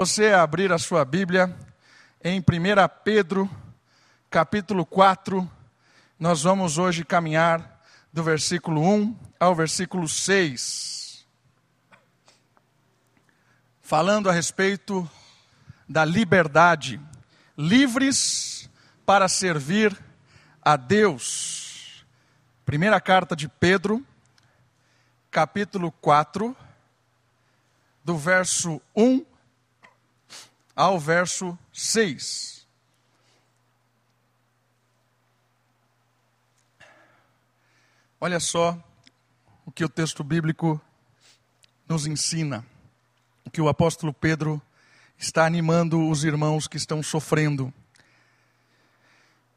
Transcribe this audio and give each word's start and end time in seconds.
Você 0.00 0.32
abrir 0.32 0.72
a 0.72 0.78
sua 0.78 1.04
Bíblia 1.04 1.52
em 2.22 2.38
1 2.38 2.44
Pedro, 3.02 3.50
capítulo 4.30 4.86
4, 4.86 5.50
nós 6.16 6.44
vamos 6.44 6.78
hoje 6.78 7.04
caminhar 7.04 7.82
do 8.12 8.22
versículo 8.22 8.80
1 8.80 9.18
ao 9.40 9.56
versículo 9.56 10.08
6. 10.08 11.26
Falando 13.80 14.30
a 14.30 14.32
respeito 14.32 15.10
da 15.88 16.04
liberdade, 16.04 17.00
livres 17.56 18.70
para 19.04 19.26
servir 19.26 19.98
a 20.62 20.76
Deus. 20.76 22.06
Primeira 22.64 23.00
carta 23.00 23.34
de 23.34 23.48
Pedro, 23.48 24.06
capítulo 25.28 25.90
4, 25.90 26.56
do 28.04 28.16
verso 28.16 28.80
1 28.94 29.27
ao 30.78 30.96
verso 30.96 31.58
6. 31.72 32.64
Olha 38.20 38.38
só 38.38 38.80
o 39.66 39.72
que 39.72 39.84
o 39.84 39.88
texto 39.88 40.22
bíblico 40.22 40.80
nos 41.88 42.06
ensina, 42.06 42.64
o 43.44 43.50
que 43.50 43.60
o 43.60 43.68
apóstolo 43.68 44.14
Pedro 44.14 44.62
está 45.18 45.44
animando 45.44 46.08
os 46.08 46.22
irmãos 46.22 46.68
que 46.68 46.76
estão 46.76 47.02
sofrendo. 47.02 47.74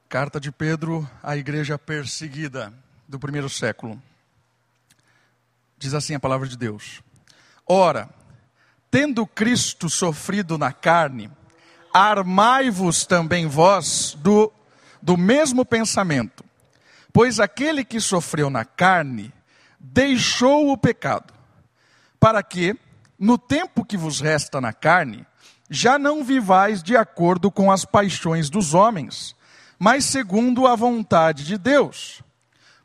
Carta 0.10 0.40
de 0.40 0.52
Pedro 0.52 1.08
à 1.22 1.38
igreja 1.38 1.78
perseguida 1.78 2.74
do 3.08 3.20
primeiro 3.20 3.48
século. 3.48 4.02
Diz 5.78 5.94
assim 5.94 6.16
a 6.16 6.20
palavra 6.20 6.48
de 6.48 6.58
Deus: 6.58 7.04
Ora, 7.68 8.10
tendo 8.92 9.26
Cristo 9.26 9.90
sofrido 9.90 10.58
na 10.58 10.74
carne, 10.74 11.32
armai-vos 11.94 13.06
também 13.06 13.48
vós 13.48 14.18
do, 14.20 14.52
do 15.02 15.18
mesmo 15.18 15.66
pensamento. 15.66 16.44
Pois 17.14 17.40
aquele 17.40 17.86
que 17.86 18.02
sofreu 18.02 18.50
na 18.50 18.66
carne 18.66 19.34
deixou 19.80 20.72
o 20.72 20.78
pecado, 20.78 21.34
para 22.20 22.44
que, 22.44 22.78
no 23.18 23.38
tempo 23.38 23.86
que 23.86 23.98
vos 23.98 24.20
resta 24.20 24.60
na 24.60 24.74
carne, 24.74 25.26
já 25.70 25.98
não 25.98 26.24
vivais 26.24 26.84
de 26.84 26.98
acordo 26.98 27.50
com 27.50 27.72
as 27.72 27.86
paixões 27.86 28.50
dos 28.50 28.74
homens, 28.74 29.36
mas 29.80 30.04
segundo 30.04 30.68
a 30.68 30.76
vontade 30.76 31.46
de 31.46 31.58
Deus. 31.58 32.22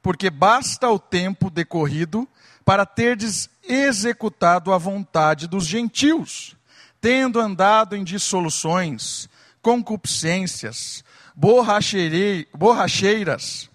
Porque 0.01 0.31
basta 0.31 0.89
o 0.89 1.01
tempo 1.01 1.51
decorrido 1.51 2.29
para 2.67 2.85
terdes 2.85 3.49
executado 3.63 4.73
a 4.73 4.79
vontade 4.79 5.47
dos 5.47 5.65
gentios, 5.65 6.57
tendo 7.01 7.39
andado 7.39 7.95
em 7.95 8.03
dissoluções, 8.03 9.29
concupiscências, 9.63 11.05
borracheiras, 11.33 13.71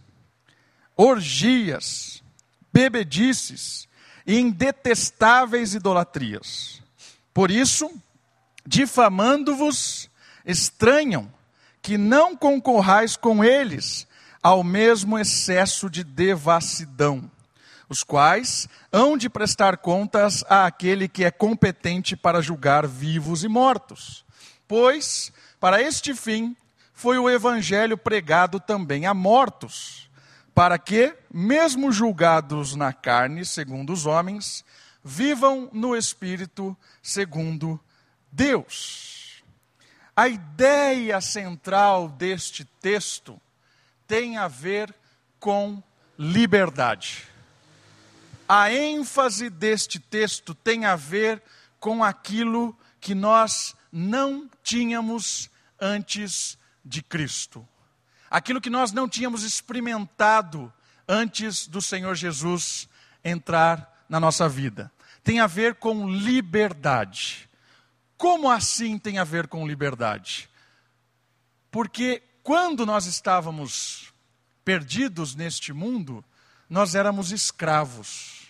orgias, 0.98 2.22
bebedices 2.74 3.88
e 4.28 4.38
em 4.38 4.52
detestáveis 4.52 5.74
idolatrias. 5.74 6.82
Por 7.34 7.50
isso, 7.50 7.90
difamando-vos, 8.68 10.10
estranham 10.46 11.32
que 11.82 11.98
não 11.98 12.36
concorrais 12.36 13.16
com 13.16 13.42
eles 13.42 14.06
ao 14.44 14.66
mesmo 14.66 15.18
excesso 15.18 15.90
de 15.90 16.04
devassidão 16.04 17.32
os 17.92 18.06
quais 18.06 18.70
hão 18.90 19.18
de 19.18 19.30
prestar 19.30 19.76
contas 19.76 20.46
àquele 20.48 21.10
que 21.10 21.26
é 21.26 21.30
competente 21.30 22.16
para 22.16 22.42
julgar 22.42 22.88
vivos 22.88 23.44
e 23.44 23.50
mortos. 23.50 24.24
Pois, 24.66 25.30
para 25.60 25.82
este 25.82 26.16
fim, 26.16 26.56
foi 26.94 27.18
o 27.18 27.30
evangelho 27.30 27.98
pregado 27.98 28.62
também 28.62 29.06
a 29.06 29.14
mortos, 29.14 30.10
para 30.56 30.80
que, 30.80 31.14
mesmo 31.30 31.92
julgados 31.92 32.78
na 32.78 32.94
carne, 32.94 33.44
segundo 33.44 33.92
os 33.92 34.06
homens, 34.06 34.64
vivam 35.04 35.70
no 35.74 35.94
espírito, 35.94 36.78
segundo 37.04 37.78
Deus. 38.32 39.44
A 40.16 40.30
ideia 40.30 41.20
central 41.20 42.08
deste 42.08 42.64
texto 42.64 43.38
tem 44.08 44.38
a 44.38 44.48
ver 44.48 44.96
com 45.42 45.84
liberdade 46.18 47.30
a 48.54 48.70
ênfase 48.70 49.50
deste 49.50 49.98
texto 49.98 50.54
tem 50.54 50.84
a 50.84 50.98
ver 50.98 51.42
com 51.80 52.04
aquilo 52.04 52.78
que 53.00 53.16
nós 53.16 53.74
não 53.90 54.50
tínhamos 54.62 55.50
antes 55.80 56.58
de 56.84 57.02
Cristo. 57.02 57.66
Aquilo 58.30 58.60
que 58.60 58.70
nós 58.70 58.92
não 58.92 59.08
tínhamos 59.08 59.44
experimentado 59.44 60.72
antes 61.08 61.66
do 61.66 61.82
Senhor 61.82 62.14
Jesus 62.14 62.90
entrar 63.24 64.06
na 64.10 64.20
nossa 64.20 64.50
vida. 64.50 64.92
Tem 65.24 65.40
a 65.40 65.48
ver 65.48 65.76
com 65.76 66.10
liberdade. 66.10 67.50
Como 68.18 68.52
assim 68.52 69.00
tem 69.00 69.18
a 69.18 69.24
ver 69.24 69.48
com 69.48 69.66
liberdade? 69.66 70.50
Porque 71.72 72.22
quando 72.44 72.86
nós 72.86 73.06
estávamos 73.06 74.14
perdidos 74.66 75.36
neste 75.36 75.72
mundo, 75.72 76.22
nós 76.70 76.96
éramos 76.96 77.32
escravos 77.32 78.41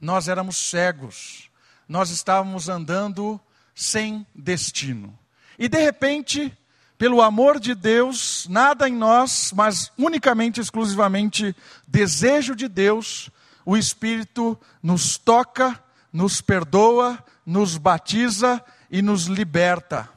nós 0.00 0.28
éramos 0.28 0.56
cegos, 0.56 1.50
nós 1.88 2.10
estávamos 2.10 2.68
andando 2.68 3.40
sem 3.74 4.26
destino. 4.34 5.16
E 5.58 5.68
de 5.68 5.78
repente, 5.78 6.56
pelo 6.98 7.22
amor 7.22 7.60
de 7.60 7.74
Deus, 7.74 8.46
nada 8.48 8.88
em 8.88 8.94
nós, 8.94 9.52
mas 9.54 9.92
unicamente, 9.98 10.60
exclusivamente, 10.60 11.54
desejo 11.86 12.54
de 12.54 12.68
Deus, 12.68 13.30
o 13.64 13.76
Espírito 13.76 14.58
nos 14.82 15.18
toca, 15.18 15.82
nos 16.12 16.40
perdoa, 16.40 17.22
nos 17.44 17.76
batiza 17.76 18.64
e 18.90 19.02
nos 19.02 19.24
liberta 19.26 20.08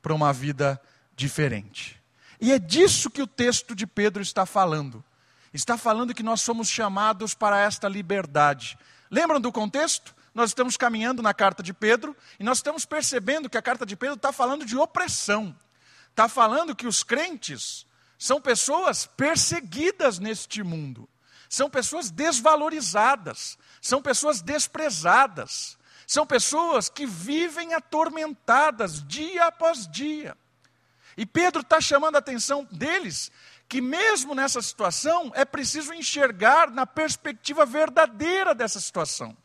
para 0.00 0.14
uma 0.14 0.32
vida 0.32 0.80
diferente. 1.14 2.00
E 2.40 2.52
é 2.52 2.58
disso 2.58 3.10
que 3.10 3.22
o 3.22 3.26
texto 3.26 3.74
de 3.74 3.86
Pedro 3.86 4.22
está 4.22 4.46
falando. 4.46 5.02
Está 5.52 5.76
falando 5.76 6.14
que 6.14 6.22
nós 6.22 6.42
somos 6.42 6.68
chamados 6.68 7.34
para 7.34 7.60
esta 7.60 7.88
liberdade. 7.88 8.78
Lembram 9.10 9.40
do 9.40 9.52
contexto? 9.52 10.14
Nós 10.34 10.50
estamos 10.50 10.76
caminhando 10.76 11.22
na 11.22 11.32
carta 11.32 11.62
de 11.62 11.72
Pedro 11.72 12.14
e 12.38 12.44
nós 12.44 12.58
estamos 12.58 12.84
percebendo 12.84 13.48
que 13.48 13.56
a 13.56 13.62
carta 13.62 13.86
de 13.86 13.96
Pedro 13.96 14.16
está 14.16 14.32
falando 14.32 14.64
de 14.64 14.76
opressão. 14.76 15.56
Está 16.10 16.28
falando 16.28 16.76
que 16.76 16.86
os 16.86 17.02
crentes 17.02 17.86
são 18.18 18.40
pessoas 18.40 19.06
perseguidas 19.06 20.18
neste 20.18 20.62
mundo, 20.62 21.08
são 21.48 21.68
pessoas 21.68 22.10
desvalorizadas, 22.10 23.58
são 23.80 24.00
pessoas 24.00 24.40
desprezadas, 24.40 25.78
são 26.06 26.26
pessoas 26.26 26.88
que 26.88 27.06
vivem 27.06 27.74
atormentadas 27.74 29.02
dia 29.06 29.46
após 29.46 29.86
dia. 29.86 30.36
E 31.16 31.24
Pedro 31.24 31.62
está 31.62 31.80
chamando 31.80 32.16
a 32.16 32.18
atenção 32.18 32.66
deles 32.70 33.30
que, 33.68 33.80
mesmo 33.80 34.34
nessa 34.34 34.62
situação, 34.62 35.32
é 35.34 35.44
preciso 35.44 35.92
enxergar 35.92 36.70
na 36.70 36.86
perspectiva 36.86 37.66
verdadeira 37.66 38.54
dessa 38.54 38.80
situação. 38.80 39.36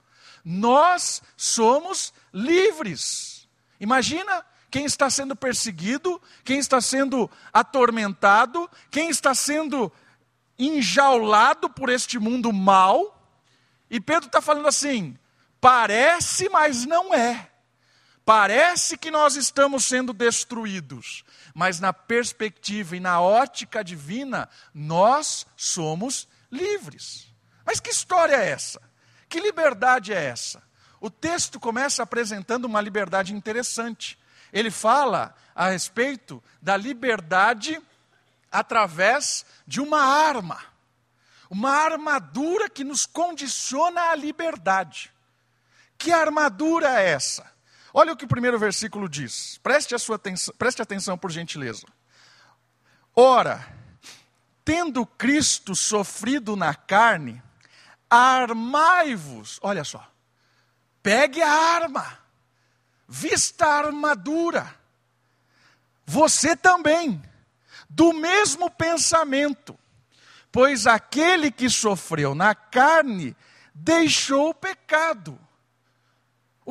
Nós 0.44 1.22
somos 1.36 2.14
livres. 2.34 3.48
Imagina 3.80 4.46
quem 4.70 4.86
está 4.86 5.10
sendo 5.10 5.36
perseguido, 5.36 6.22
quem 6.44 6.60
está 6.60 6.80
sendo 6.80 7.30
atormentado, 7.52 8.70
quem 8.90 9.10
está 9.10 9.34
sendo 9.34 9.92
enjaulado 10.58 11.70
por 11.70 11.90
este 11.90 12.20
mundo 12.20 12.54
mal. 12.54 13.18
E 13.90 14.00
Pedro 14.00 14.28
está 14.28 14.42
falando 14.42 14.68
assim: 14.68 15.18
parece, 15.60 16.48
mas 16.50 16.86
não 16.86 17.14
é. 17.14 17.50
Parece 18.24 18.98
que 18.98 19.12
nós 19.12 19.36
estamos 19.36 19.84
sendo 19.84 20.14
destruídos, 20.14 21.24
mas 21.54 21.80
na 21.80 21.94
perspectiva 21.94 22.96
e 22.96 23.00
na 23.00 23.22
ótica 23.22 23.84
divina, 23.84 24.50
nós 24.74 25.46
somos 25.56 26.28
livres. 26.52 27.28
Mas 27.66 27.80
que 27.80 27.90
história 27.90 28.36
é 28.36 28.50
essa? 28.50 28.82
Que 29.30 29.40
liberdade 29.40 30.14
é 30.14 30.24
essa? 30.24 30.62
O 31.00 31.10
texto 31.10 31.60
começa 31.60 32.04
apresentando 32.04 32.66
uma 32.66 32.82
liberdade 32.82 33.34
interessante. 33.34 34.20
Ele 34.54 34.70
fala 34.70 35.34
a 35.56 35.70
respeito 35.70 36.44
da 36.62 36.78
liberdade 36.78 37.82
através 38.52 39.46
de 39.66 39.80
uma 39.80 40.02
arma, 40.02 40.62
uma 41.50 41.72
armadura 41.72 42.70
que 42.70 42.84
nos 42.84 43.06
condiciona 43.06 44.10
à 44.10 44.16
liberdade. 44.16 45.12
Que 45.98 46.12
armadura 46.12 47.02
é 47.02 47.10
essa? 47.10 47.51
Olha 47.94 48.14
o 48.14 48.18
que 48.18 48.26
o 48.26 48.28
primeiro 48.28 48.58
versículo 48.58 49.10
diz. 49.10 49.58
Preste, 49.64 49.94
a 49.94 50.00
sua 50.00 50.16
atenção, 50.16 50.54
preste 50.58 50.82
atenção, 50.82 51.18
por 51.18 51.32
gentileza. 51.32 51.86
Ora, 53.16 53.68
tendo 54.64 55.06
Cristo 55.06 55.76
sofrido 55.76 56.56
na 56.56 56.74
carne, 56.74 57.42
armai-vos. 58.10 59.60
Olha 59.62 59.84
só. 59.84 60.10
Pegue 61.04 61.42
a 61.42 61.52
arma. 61.52 62.20
vista 63.08 63.66
a 63.66 63.78
armadura. 63.80 64.74
Você 66.06 66.56
também, 66.56 67.22
do 67.90 68.14
mesmo 68.14 68.70
pensamento, 68.70 69.78
pois 70.52 70.88
aquele 70.88 71.52
que 71.52 71.70
sofreu 71.70 72.34
na 72.34 72.56
carne 72.56 73.36
deixou 73.74 74.50
o 74.50 74.54
pecado. 74.54 75.38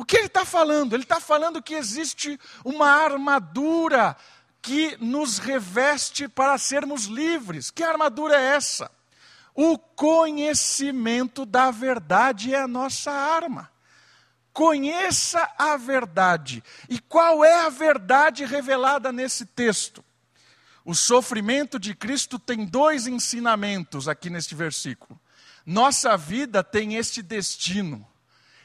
O 0.01 0.03
que 0.03 0.17
ele 0.17 0.25
está 0.25 0.43
falando? 0.43 0.95
Ele 0.95 1.03
está 1.03 1.19
falando 1.19 1.61
que 1.61 1.75
existe 1.75 2.39
uma 2.65 2.87
armadura 2.87 4.17
que 4.59 4.97
nos 4.99 5.37
reveste 5.37 6.27
para 6.27 6.57
sermos 6.57 7.05
livres. 7.05 7.69
Que 7.69 7.83
armadura 7.83 8.35
é 8.35 8.55
essa? 8.55 8.89
O 9.53 9.77
conhecimento 9.77 11.45
da 11.45 11.69
verdade 11.69 12.51
é 12.51 12.61
a 12.61 12.67
nossa 12.67 13.11
arma. 13.11 13.69
Conheça 14.51 15.47
a 15.55 15.77
verdade. 15.77 16.63
E 16.89 16.97
qual 16.97 17.45
é 17.45 17.63
a 17.63 17.69
verdade 17.69 18.43
revelada 18.43 19.11
nesse 19.11 19.45
texto? 19.45 20.03
O 20.83 20.95
sofrimento 20.95 21.77
de 21.77 21.93
Cristo 21.93 22.39
tem 22.39 22.65
dois 22.65 23.05
ensinamentos 23.05 24.07
aqui 24.07 24.31
neste 24.31 24.55
versículo. 24.55 25.21
Nossa 25.63 26.17
vida 26.17 26.63
tem 26.63 26.95
este 26.95 27.21
destino. 27.21 28.10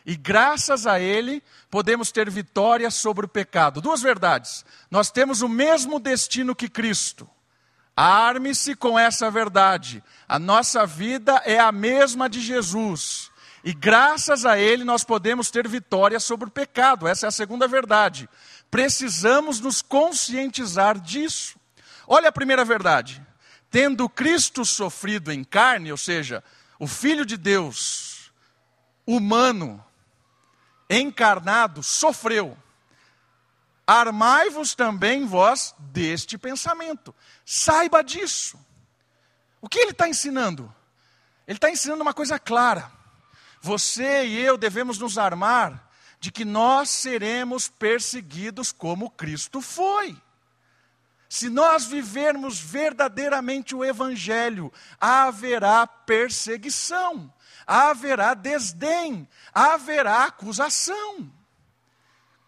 E 0.06 0.14
graças 0.14 0.86
a 0.86 1.00
Ele, 1.00 1.42
podemos 1.68 2.12
ter 2.12 2.30
vitória 2.30 2.88
sobre 2.92 3.26
o 3.26 3.28
pecado. 3.28 3.80
Duas 3.80 4.00
verdades. 4.00 4.64
Nós 4.88 5.10
temos 5.10 5.42
o 5.42 5.48
mesmo 5.48 5.98
destino 5.98 6.54
que 6.54 6.68
Cristo. 6.68 7.28
Arme-se 7.96 8.76
com 8.76 8.96
essa 8.96 9.28
verdade. 9.32 10.04
A 10.28 10.38
nossa 10.38 10.86
vida 10.86 11.42
é 11.44 11.58
a 11.58 11.72
mesma 11.72 12.28
de 12.28 12.40
Jesus. 12.40 13.32
E 13.64 13.74
graças 13.74 14.46
a 14.46 14.56
Ele 14.56 14.84
nós 14.84 15.02
podemos 15.02 15.50
ter 15.50 15.66
vitória 15.66 16.20
sobre 16.20 16.46
o 16.46 16.52
pecado. 16.52 17.08
Essa 17.08 17.26
é 17.26 17.28
a 17.28 17.32
segunda 17.32 17.66
verdade. 17.66 18.28
Precisamos 18.70 19.58
nos 19.58 19.82
conscientizar 19.82 21.00
disso. 21.00 21.58
Olha 22.06 22.28
a 22.28 22.32
primeira 22.32 22.64
verdade. 22.64 23.20
Tendo 23.72 24.08
Cristo 24.08 24.64
sofrido 24.64 25.32
em 25.32 25.42
carne, 25.42 25.90
ou 25.90 25.98
seja, 25.98 26.44
o 26.78 26.86
Filho 26.86 27.26
de 27.26 27.36
Deus, 27.36 28.30
humano, 29.04 29.82
encarnado, 30.88 31.82
sofreu. 31.82 32.56
Armai-vos 33.86 34.74
também 34.74 35.26
vós 35.26 35.74
deste 35.78 36.36
pensamento. 36.36 37.14
Saiba 37.44 38.02
disso. 38.02 38.58
O 39.60 39.68
que 39.68 39.78
ele 39.78 39.92
está 39.92 40.08
ensinando? 40.08 40.72
Ele 41.46 41.56
está 41.56 41.70
ensinando 41.70 42.02
uma 42.02 42.14
coisa 42.14 42.38
clara. 42.38 42.90
Você 43.60 44.26
e 44.26 44.40
eu 44.40 44.56
devemos 44.56 44.98
nos 44.98 45.18
armar 45.18 45.88
de 46.18 46.32
que 46.32 46.44
nós 46.44 46.90
seremos 46.90 47.68
perseguidos 47.68 48.72
como 48.72 49.10
Cristo 49.10 49.60
foi. 49.60 50.16
Se 51.28 51.48
nós 51.48 51.84
vivermos 51.84 52.58
verdadeiramente 52.58 53.74
o 53.74 53.84
Evangelho, 53.84 54.72
haverá 55.00 55.86
perseguição, 55.86 57.32
haverá 57.66 58.34
desdém, 58.34 59.28
haverá 59.52 60.24
acusação. 60.24 61.30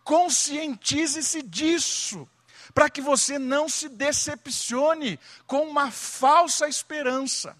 Conscientize-se 0.04 1.42
disso, 1.42 2.28
para 2.72 2.88
que 2.88 3.00
você 3.00 3.38
não 3.38 3.68
se 3.68 3.88
decepcione 3.88 5.18
com 5.46 5.68
uma 5.68 5.90
falsa 5.90 6.68
esperança, 6.68 7.56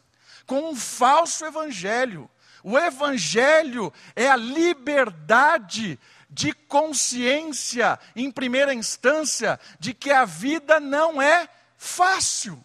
com 0.46 0.70
um 0.70 0.76
falso 0.76 1.44
Evangelho 1.44 2.30
o 2.62 2.78
Evangelho 2.78 3.92
é 4.14 4.28
a 4.28 4.36
liberdade 4.36 5.98
de 6.28 6.52
consciência, 6.52 7.98
em 8.14 8.30
primeira 8.30 8.74
instância, 8.74 9.58
de 9.78 9.94
que 9.94 10.10
a 10.10 10.24
vida 10.24 10.78
não 10.80 11.20
é 11.22 11.48
fácil. 11.76 12.62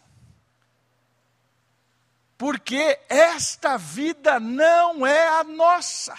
Porque 2.44 3.00
esta 3.08 3.78
vida 3.78 4.38
não 4.38 5.08
é 5.08 5.30
a 5.30 5.46
nossa. 5.46 6.14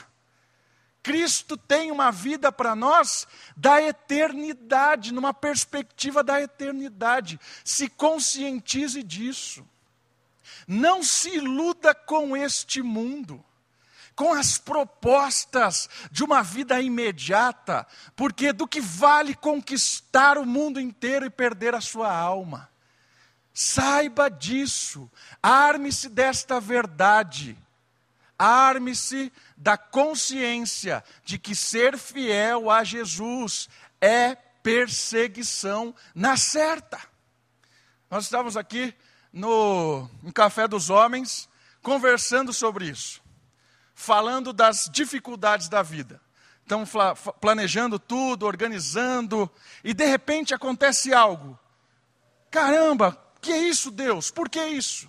Cristo 1.02 1.54
tem 1.54 1.90
uma 1.90 2.10
vida 2.10 2.50
para 2.50 2.74
nós 2.74 3.28
da 3.54 3.82
eternidade, 3.82 5.12
numa 5.12 5.34
perspectiva 5.34 6.24
da 6.24 6.40
eternidade. 6.40 7.38
Se 7.62 7.90
conscientize 7.90 9.02
disso. 9.02 9.68
Não 10.66 11.02
se 11.02 11.28
iluda 11.28 11.94
com 11.94 12.34
este 12.34 12.80
mundo 12.80 13.44
com 14.16 14.32
as 14.32 14.56
propostas 14.56 15.90
de 16.10 16.24
uma 16.24 16.40
vida 16.40 16.80
imediata, 16.80 17.86
porque 18.16 18.50
do 18.50 18.66
que 18.66 18.80
vale 18.80 19.34
conquistar 19.34 20.38
o 20.38 20.46
mundo 20.46 20.80
inteiro 20.80 21.26
e 21.26 21.30
perder 21.30 21.74
a 21.74 21.82
sua 21.82 22.10
alma. 22.10 22.70
Saiba 23.54 24.28
disso, 24.28 25.08
arme-se 25.40 26.08
desta 26.08 26.60
verdade, 26.60 27.56
arme-se 28.36 29.32
da 29.56 29.78
consciência 29.78 31.04
de 31.24 31.38
que 31.38 31.54
ser 31.54 31.96
fiel 31.96 32.68
a 32.68 32.82
Jesus 32.82 33.68
é 34.00 34.34
perseguição 34.34 35.94
na 36.12 36.36
certa. 36.36 37.00
Nós 38.10 38.24
estávamos 38.24 38.56
aqui 38.56 38.92
no, 39.32 40.10
no 40.20 40.32
Café 40.32 40.66
dos 40.66 40.90
Homens 40.90 41.48
conversando 41.80 42.52
sobre 42.52 42.86
isso 42.86 43.24
falando 43.94 44.52
das 44.52 44.90
dificuldades 44.92 45.68
da 45.68 45.82
vida. 45.82 46.20
Estão 46.62 46.84
planejando 47.40 47.98
tudo, 47.98 48.46
organizando, 48.46 49.50
e 49.82 49.94
de 49.94 50.04
repente 50.04 50.54
acontece 50.54 51.12
algo. 51.12 51.58
Caramba, 52.50 53.16
que 53.44 53.52
é 53.52 53.58
isso, 53.58 53.90
Deus? 53.90 54.30
Por 54.30 54.48
que 54.48 54.64
isso? 54.64 55.08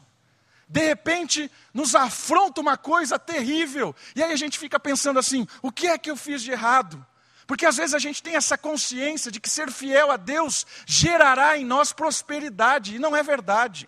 De 0.67 0.85
repente 0.85 1.49
nos 1.73 1.95
afronta 1.95 2.59
uma 2.59 2.75
coisa 2.75 3.17
terrível, 3.17 3.95
e 4.15 4.21
aí 4.21 4.33
a 4.33 4.35
gente 4.35 4.59
fica 4.59 4.79
pensando 4.79 5.17
assim: 5.17 5.47
o 5.61 5.71
que 5.71 5.87
é 5.87 5.97
que 5.97 6.11
eu 6.11 6.17
fiz 6.17 6.41
de 6.43 6.51
errado? 6.51 7.05
Porque 7.47 7.65
às 7.65 7.77
vezes 7.77 7.93
a 7.93 7.99
gente 7.99 8.21
tem 8.21 8.35
essa 8.35 8.57
consciência 8.57 9.31
de 9.31 9.39
que 9.39 9.49
ser 9.49 9.71
fiel 9.71 10.11
a 10.11 10.17
Deus 10.17 10.65
gerará 10.85 11.57
em 11.57 11.63
nós 11.63 11.93
prosperidade, 11.93 12.95
e 12.95 12.99
não 12.99 13.15
é 13.15 13.23
verdade. 13.23 13.87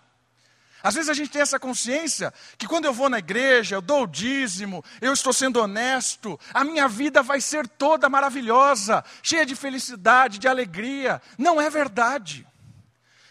Às 0.80 0.94
vezes 0.94 1.10
a 1.10 1.14
gente 1.14 1.30
tem 1.30 1.42
essa 1.42 1.58
consciência 1.58 2.32
que 2.56 2.68
quando 2.68 2.84
eu 2.84 2.92
vou 2.92 3.10
na 3.10 3.18
igreja, 3.18 3.74
eu 3.74 3.82
dou 3.82 4.04
o 4.04 4.06
dízimo, 4.06 4.82
eu 5.00 5.12
estou 5.12 5.32
sendo 5.32 5.60
honesto, 5.60 6.38
a 6.54 6.62
minha 6.62 6.86
vida 6.86 7.20
vai 7.20 7.40
ser 7.40 7.66
toda 7.66 8.08
maravilhosa, 8.08 9.04
cheia 9.20 9.44
de 9.44 9.56
felicidade, 9.56 10.38
de 10.38 10.46
alegria. 10.46 11.20
Não 11.36 11.60
é 11.60 11.68
verdade. 11.68 12.46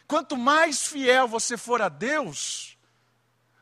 Quanto 0.08 0.38
mais 0.38 0.88
fiel 0.88 1.28
você 1.28 1.58
for 1.58 1.82
a 1.82 1.90
Deus, 1.90 2.78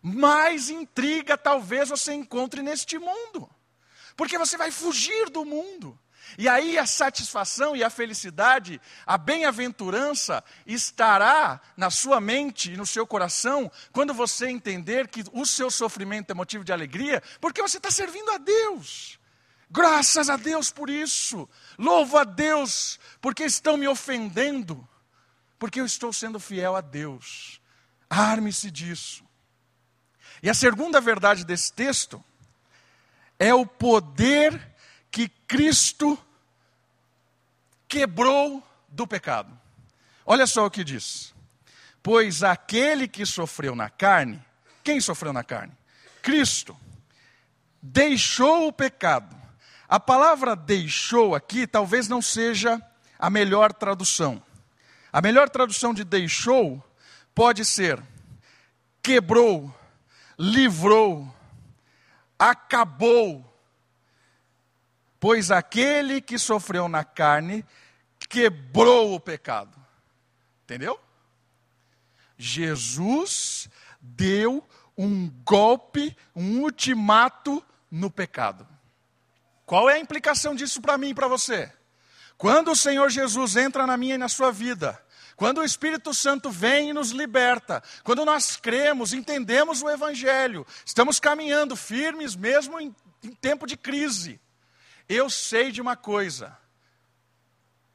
mais 0.01 0.69
intriga 0.69 1.37
talvez 1.37 1.89
você 1.89 2.13
encontre 2.13 2.61
neste 2.61 2.99
mundo. 2.99 3.49
Porque 4.15 4.37
você 4.37 4.55
vai 4.55 4.71
fugir 4.71 5.29
do 5.29 5.43
mundo. 5.43 5.99
E 6.37 6.47
aí 6.49 6.77
a 6.77 6.85
satisfação 6.85 7.75
e 7.75 7.83
a 7.83 7.89
felicidade, 7.89 8.81
a 9.05 9.17
bem-aventurança 9.17 10.43
estará 10.65 11.61
na 11.77 11.89
sua 11.89 12.19
mente 12.19 12.73
e 12.73 12.77
no 12.77 12.85
seu 12.85 13.05
coração 13.05 13.71
quando 13.91 14.13
você 14.13 14.47
entender 14.47 15.07
que 15.07 15.23
o 15.33 15.45
seu 15.45 15.69
sofrimento 15.69 16.31
é 16.31 16.33
motivo 16.33 16.63
de 16.63 16.73
alegria, 16.73 17.21
porque 17.39 17.61
você 17.61 17.77
está 17.77 17.91
servindo 17.91 18.31
a 18.31 18.37
Deus. 18.37 19.19
Graças 19.69 20.29
a 20.29 20.37
Deus 20.37 20.71
por 20.71 20.89
isso. 20.89 21.49
Louvo 21.77 22.17
a 22.17 22.23
Deus 22.23 22.99
porque 23.21 23.43
estão 23.43 23.77
me 23.77 23.87
ofendendo, 23.87 24.87
porque 25.57 25.79
eu 25.79 25.85
estou 25.85 26.11
sendo 26.11 26.39
fiel 26.39 26.75
a 26.75 26.81
Deus. 26.81 27.61
Arme-se 28.09 28.69
disso. 28.69 29.23
E 30.43 30.49
a 30.49 30.53
segunda 30.53 31.01
verdade 31.01 31.45
desse 31.45 31.71
texto 31.71 32.23
é 33.39 33.53
o 33.53 33.65
poder 33.65 34.75
que 35.09 35.27
Cristo 35.27 36.17
quebrou 37.87 38.61
do 38.89 39.07
pecado. 39.07 39.57
Olha 40.25 40.45
só 40.45 40.65
o 40.65 40.71
que 40.71 40.83
diz: 40.83 41.33
Pois 42.03 42.43
aquele 42.43 43.07
que 43.07 43.25
sofreu 43.25 43.75
na 43.75 43.89
carne, 43.89 44.43
quem 44.83 44.99
sofreu 44.99 45.33
na 45.33 45.43
carne? 45.43 45.73
Cristo, 46.21 46.77
deixou 47.81 48.67
o 48.67 48.73
pecado. 48.73 49.35
A 49.87 49.99
palavra 49.99 50.55
deixou 50.55 51.35
aqui 51.35 51.67
talvez 51.67 52.07
não 52.07 52.21
seja 52.21 52.81
a 53.17 53.29
melhor 53.29 53.71
tradução. 53.71 54.41
A 55.15 55.21
melhor 55.21 55.49
tradução 55.49 55.93
de 55.93 56.03
deixou 56.03 56.83
pode 57.33 57.63
ser 57.63 58.03
quebrou, 59.01 59.73
livrou, 60.37 61.33
acabou, 62.37 63.49
Pois 65.19 65.51
aquele 65.51 66.19
que 66.19 66.37
sofreu 66.37 66.89
na 66.89 67.05
carne 67.05 67.65
quebrou 68.27 69.15
o 69.15 69.19
pecado. 69.19 69.73
Entendeu? 70.63 70.99
Jesus 72.37 73.69
deu 74.01 74.67
um 74.97 75.29
golpe, 75.43 76.15
um 76.35 76.61
ultimato 76.61 77.63
no 77.89 78.11
pecado. 78.11 78.67
Qual 79.65 79.89
é 79.89 79.93
a 79.93 79.99
implicação 79.99 80.53
disso 80.53 80.81
para 80.81 80.97
mim 80.97 81.09
e 81.09 81.15
para 81.15 81.29
você? 81.29 81.73
Quando 82.37 82.71
o 82.71 82.75
Senhor 82.75 83.09
Jesus 83.09 83.55
entra 83.55 83.87
na 83.87 83.95
minha 83.95 84.15
e 84.15 84.19
na 84.19 84.27
sua 84.27 84.51
vida, 84.51 85.01
quando 85.35 85.59
o 85.59 85.63
Espírito 85.63 86.13
Santo 86.13 86.49
vem 86.49 86.89
e 86.89 86.93
nos 86.93 87.11
liberta, 87.11 87.83
quando 88.03 88.23
nós 88.23 88.55
cremos, 88.55 89.13
entendemos 89.13 89.81
o 89.81 89.89
Evangelho, 89.89 90.65
estamos 90.85 91.19
caminhando 91.19 91.75
firmes 91.75 92.35
mesmo 92.35 92.79
em, 92.79 92.95
em 93.21 93.31
tempo 93.31 93.67
de 93.67 93.75
crise. 93.75 94.39
Eu 95.09 95.29
sei 95.29 95.71
de 95.71 95.81
uma 95.81 95.97
coisa: 95.97 96.57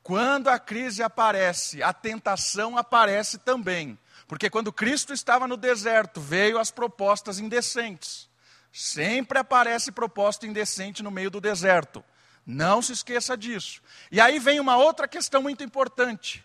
quando 0.02 0.48
a 0.48 0.58
crise 0.58 1.02
aparece, 1.02 1.82
a 1.82 1.92
tentação 1.92 2.76
aparece 2.76 3.38
também. 3.38 3.98
Porque 4.28 4.48
quando 4.48 4.72
Cristo 4.72 5.12
estava 5.12 5.48
no 5.48 5.56
deserto, 5.56 6.20
veio 6.20 6.58
as 6.58 6.70
propostas 6.70 7.40
indecentes. 7.40 8.28
Sempre 8.72 9.38
aparece 9.38 9.90
proposta 9.90 10.46
indecente 10.46 11.02
no 11.02 11.10
meio 11.10 11.30
do 11.30 11.40
deserto. 11.40 12.04
Não 12.46 12.80
se 12.80 12.92
esqueça 12.92 13.36
disso. 13.36 13.82
E 14.10 14.20
aí 14.20 14.38
vem 14.38 14.60
uma 14.60 14.76
outra 14.76 15.08
questão 15.08 15.42
muito 15.42 15.64
importante. 15.64 16.44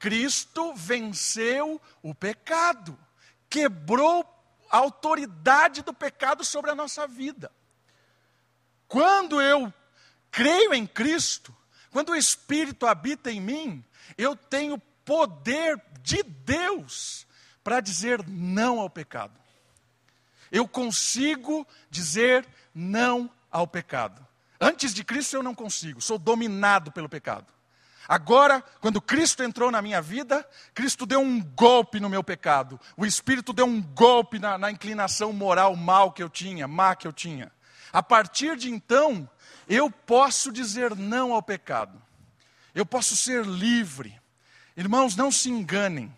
Cristo 0.00 0.74
venceu 0.74 1.80
o 2.02 2.14
pecado, 2.14 2.98
quebrou 3.50 4.24
a 4.70 4.78
autoridade 4.78 5.82
do 5.82 5.92
pecado 5.92 6.42
sobre 6.42 6.70
a 6.70 6.74
nossa 6.74 7.06
vida. 7.06 7.52
Quando 8.88 9.42
eu 9.42 9.72
creio 10.30 10.72
em 10.72 10.86
Cristo, 10.86 11.54
quando 11.90 12.10
o 12.10 12.16
Espírito 12.16 12.86
habita 12.86 13.30
em 13.30 13.40
mim, 13.40 13.84
eu 14.16 14.34
tenho 14.34 14.78
poder 15.04 15.80
de 16.00 16.22
Deus 16.22 17.26
para 17.62 17.80
dizer 17.80 18.26
não 18.26 18.80
ao 18.80 18.88
pecado. 18.88 19.38
Eu 20.50 20.66
consigo 20.66 21.66
dizer 21.90 22.48
não 22.74 23.30
ao 23.50 23.66
pecado. 23.66 24.26
Antes 24.58 24.94
de 24.94 25.04
Cristo 25.04 25.36
eu 25.36 25.42
não 25.42 25.54
consigo, 25.54 26.00
sou 26.00 26.16
dominado 26.16 26.90
pelo 26.90 27.08
pecado. 27.08 27.52
Agora, 28.08 28.62
quando 28.80 29.00
Cristo 29.00 29.42
entrou 29.42 29.70
na 29.70 29.80
minha 29.82 30.00
vida, 30.00 30.46
Cristo 30.74 31.06
deu 31.06 31.20
um 31.20 31.40
golpe 31.40 32.00
no 32.00 32.08
meu 32.08 32.24
pecado. 32.24 32.80
O 32.96 33.06
Espírito 33.06 33.52
deu 33.52 33.66
um 33.66 33.80
golpe 33.80 34.38
na, 34.38 34.58
na 34.58 34.70
inclinação 34.70 35.32
moral 35.32 35.76
mal 35.76 36.12
que 36.12 36.22
eu 36.22 36.28
tinha, 36.28 36.66
má 36.66 36.96
que 36.96 37.06
eu 37.06 37.12
tinha. 37.12 37.52
A 37.92 38.02
partir 38.02 38.56
de 38.56 38.70
então, 38.70 39.28
eu 39.68 39.90
posso 39.90 40.50
dizer 40.50 40.96
não 40.96 41.32
ao 41.32 41.42
pecado. 41.42 42.00
Eu 42.74 42.86
posso 42.86 43.16
ser 43.16 43.44
livre. 43.44 44.20
Irmãos, 44.76 45.16
não 45.16 45.30
se 45.30 45.50
enganem. 45.50 46.16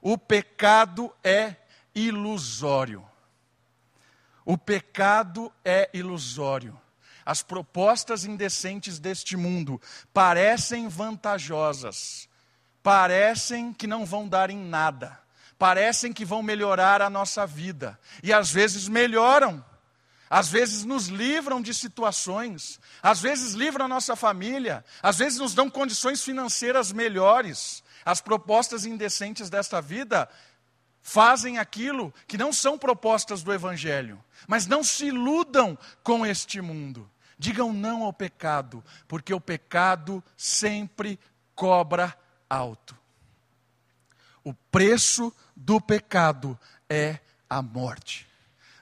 O 0.00 0.16
pecado 0.16 1.12
é 1.24 1.56
ilusório. 1.94 3.04
O 4.44 4.56
pecado 4.56 5.52
é 5.64 5.90
ilusório. 5.92 6.78
As 7.26 7.42
propostas 7.42 8.24
indecentes 8.24 9.00
deste 9.00 9.36
mundo 9.36 9.82
parecem 10.14 10.86
vantajosas, 10.86 12.28
parecem 12.84 13.72
que 13.72 13.88
não 13.88 14.06
vão 14.06 14.28
dar 14.28 14.48
em 14.48 14.56
nada, 14.56 15.18
parecem 15.58 16.12
que 16.12 16.24
vão 16.24 16.40
melhorar 16.40 17.02
a 17.02 17.10
nossa 17.10 17.44
vida, 17.44 17.98
e 18.22 18.32
às 18.32 18.48
vezes 18.48 18.86
melhoram. 18.86 19.64
Às 20.28 20.48
vezes 20.48 20.84
nos 20.84 21.06
livram 21.06 21.62
de 21.62 21.72
situações, 21.72 22.80
às 23.00 23.20
vezes 23.20 23.54
livram 23.54 23.84
a 23.84 23.88
nossa 23.88 24.16
família, 24.16 24.84
às 25.00 25.18
vezes 25.18 25.38
nos 25.38 25.54
dão 25.54 25.70
condições 25.70 26.22
financeiras 26.22 26.90
melhores. 26.90 27.82
As 28.04 28.20
propostas 28.20 28.84
indecentes 28.84 29.48
desta 29.48 29.80
vida 29.80 30.28
fazem 31.00 31.58
aquilo 31.58 32.12
que 32.26 32.36
não 32.36 32.52
são 32.52 32.76
propostas 32.76 33.44
do 33.44 33.52
Evangelho, 33.52 34.22
mas 34.48 34.66
não 34.66 34.82
se 34.82 35.06
iludam 35.06 35.78
com 36.02 36.26
este 36.26 36.60
mundo. 36.60 37.08
Digam 37.38 37.72
não 37.72 38.02
ao 38.02 38.12
pecado, 38.12 38.82
porque 39.06 39.32
o 39.32 39.40
pecado 39.40 40.22
sempre 40.36 41.18
cobra 41.54 42.16
alto. 42.48 42.96
O 44.42 44.54
preço 44.54 45.32
do 45.54 45.80
pecado 45.80 46.58
é 46.88 47.18
a 47.50 47.60
morte. 47.60 48.26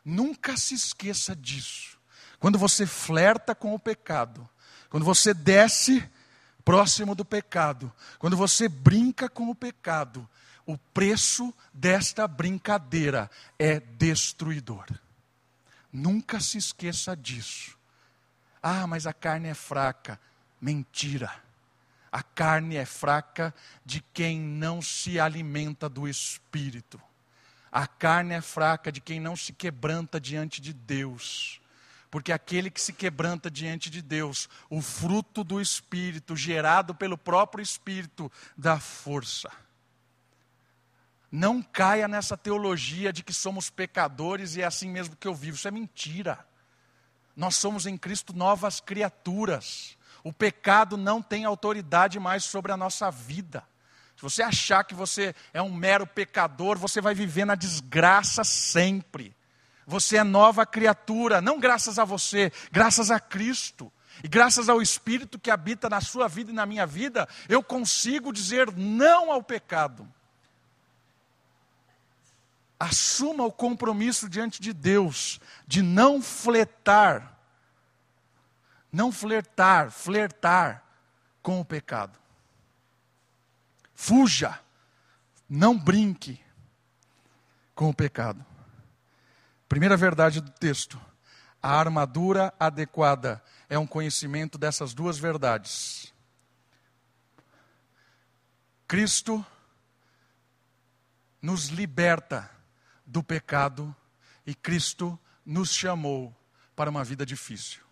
Nunca 0.04 0.56
se 0.56 0.74
esqueça 0.74 1.34
disso. 1.34 1.98
Quando 2.38 2.58
você 2.58 2.86
flerta 2.86 3.54
com 3.54 3.74
o 3.74 3.78
pecado, 3.78 4.46
quando 4.90 5.04
você 5.04 5.32
desce 5.32 6.06
próximo 6.64 7.14
do 7.14 7.24
pecado, 7.24 7.92
quando 8.18 8.36
você 8.36 8.68
brinca 8.68 9.28
com 9.28 9.48
o 9.48 9.54
pecado, 9.54 10.28
o 10.66 10.76
preço 10.76 11.52
desta 11.72 12.28
brincadeira 12.28 13.30
é 13.58 13.80
destruidor. 13.80 14.86
Nunca 15.92 16.40
se 16.40 16.58
esqueça 16.58 17.16
disso. 17.16 17.76
Ah, 18.66 18.86
mas 18.86 19.06
a 19.06 19.12
carne 19.12 19.48
é 19.48 19.52
fraca. 19.54 20.18
Mentira. 20.58 21.30
A 22.10 22.22
carne 22.22 22.76
é 22.76 22.86
fraca 22.86 23.54
de 23.84 24.00
quem 24.00 24.40
não 24.40 24.80
se 24.80 25.20
alimenta 25.20 25.86
do 25.86 26.08
espírito. 26.08 26.98
A 27.70 27.86
carne 27.86 28.32
é 28.32 28.40
fraca 28.40 28.90
de 28.90 29.02
quem 29.02 29.20
não 29.20 29.36
se 29.36 29.52
quebranta 29.52 30.18
diante 30.18 30.62
de 30.62 30.72
Deus. 30.72 31.60
Porque 32.10 32.32
aquele 32.32 32.70
que 32.70 32.80
se 32.80 32.94
quebranta 32.94 33.50
diante 33.50 33.90
de 33.90 34.00
Deus, 34.00 34.48
o 34.70 34.80
fruto 34.80 35.44
do 35.44 35.60
Espírito, 35.60 36.34
gerado 36.34 36.94
pelo 36.94 37.18
próprio 37.18 37.60
Espírito, 37.60 38.32
dá 38.56 38.80
força. 38.80 39.50
Não 41.30 41.60
caia 41.60 42.08
nessa 42.08 42.34
teologia 42.34 43.12
de 43.12 43.22
que 43.22 43.32
somos 43.34 43.68
pecadores 43.68 44.56
e 44.56 44.62
é 44.62 44.64
assim 44.64 44.88
mesmo 44.88 45.16
que 45.16 45.28
eu 45.28 45.34
vivo. 45.34 45.56
Isso 45.56 45.68
é 45.68 45.70
mentira. 45.70 46.46
Nós 47.36 47.56
somos 47.56 47.86
em 47.86 47.96
Cristo 47.96 48.34
novas 48.34 48.80
criaturas. 48.80 49.96
O 50.22 50.32
pecado 50.32 50.96
não 50.96 51.20
tem 51.20 51.44
autoridade 51.44 52.18
mais 52.18 52.44
sobre 52.44 52.72
a 52.72 52.76
nossa 52.76 53.10
vida. 53.10 53.64
Se 54.16 54.22
você 54.22 54.42
achar 54.42 54.84
que 54.84 54.94
você 54.94 55.34
é 55.52 55.60
um 55.60 55.72
mero 55.72 56.06
pecador, 56.06 56.78
você 56.78 57.00
vai 57.00 57.14
viver 57.14 57.44
na 57.44 57.54
desgraça 57.54 58.44
sempre. 58.44 59.36
Você 59.86 60.16
é 60.16 60.24
nova 60.24 60.64
criatura, 60.64 61.40
não 61.40 61.58
graças 61.58 61.98
a 61.98 62.04
você, 62.04 62.50
graças 62.70 63.10
a 63.10 63.20
Cristo. 63.20 63.92
E 64.22 64.28
graças 64.28 64.68
ao 64.68 64.80
Espírito 64.80 65.38
que 65.38 65.50
habita 65.50 65.90
na 65.90 66.00
sua 66.00 66.28
vida 66.28 66.52
e 66.52 66.54
na 66.54 66.64
minha 66.64 66.86
vida, 66.86 67.28
eu 67.48 67.62
consigo 67.62 68.32
dizer 68.32 68.70
não 68.76 69.32
ao 69.32 69.42
pecado. 69.42 70.08
Assuma 72.84 73.46
o 73.46 73.50
compromisso 73.50 74.28
diante 74.28 74.60
de 74.60 74.74
Deus 74.74 75.40
de 75.66 75.80
não 75.80 76.20
fletar, 76.20 77.40
não 78.92 79.10
flertar, 79.10 79.90
flertar 79.90 80.84
com 81.42 81.58
o 81.58 81.64
pecado. 81.64 82.18
Fuja, 83.94 84.60
não 85.48 85.78
brinque 85.78 86.38
com 87.74 87.88
o 87.88 87.94
pecado. 87.94 88.44
Primeira 89.66 89.96
verdade 89.96 90.42
do 90.42 90.50
texto: 90.50 91.00
a 91.62 91.80
armadura 91.80 92.52
adequada 92.60 93.42
é 93.66 93.78
um 93.78 93.86
conhecimento 93.86 94.58
dessas 94.58 94.92
duas 94.92 95.16
verdades. 95.16 96.12
Cristo 98.86 99.42
nos 101.40 101.68
liberta 101.68 102.53
do 103.04 103.22
pecado 103.22 103.94
e 104.46 104.54
Cristo 104.54 105.18
nos 105.44 105.72
chamou 105.72 106.34
para 106.74 106.90
uma 106.90 107.04
vida 107.04 107.24
difícil. 107.24 107.82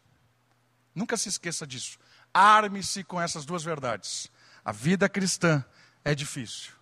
Nunca 0.94 1.16
se 1.16 1.28
esqueça 1.28 1.66
disso. 1.66 1.98
Arme-se 2.32 3.04
com 3.04 3.20
essas 3.20 3.44
duas 3.44 3.62
verdades. 3.62 4.30
A 4.64 4.72
vida 4.72 5.08
cristã 5.08 5.64
é 6.04 6.14
difícil. 6.14 6.72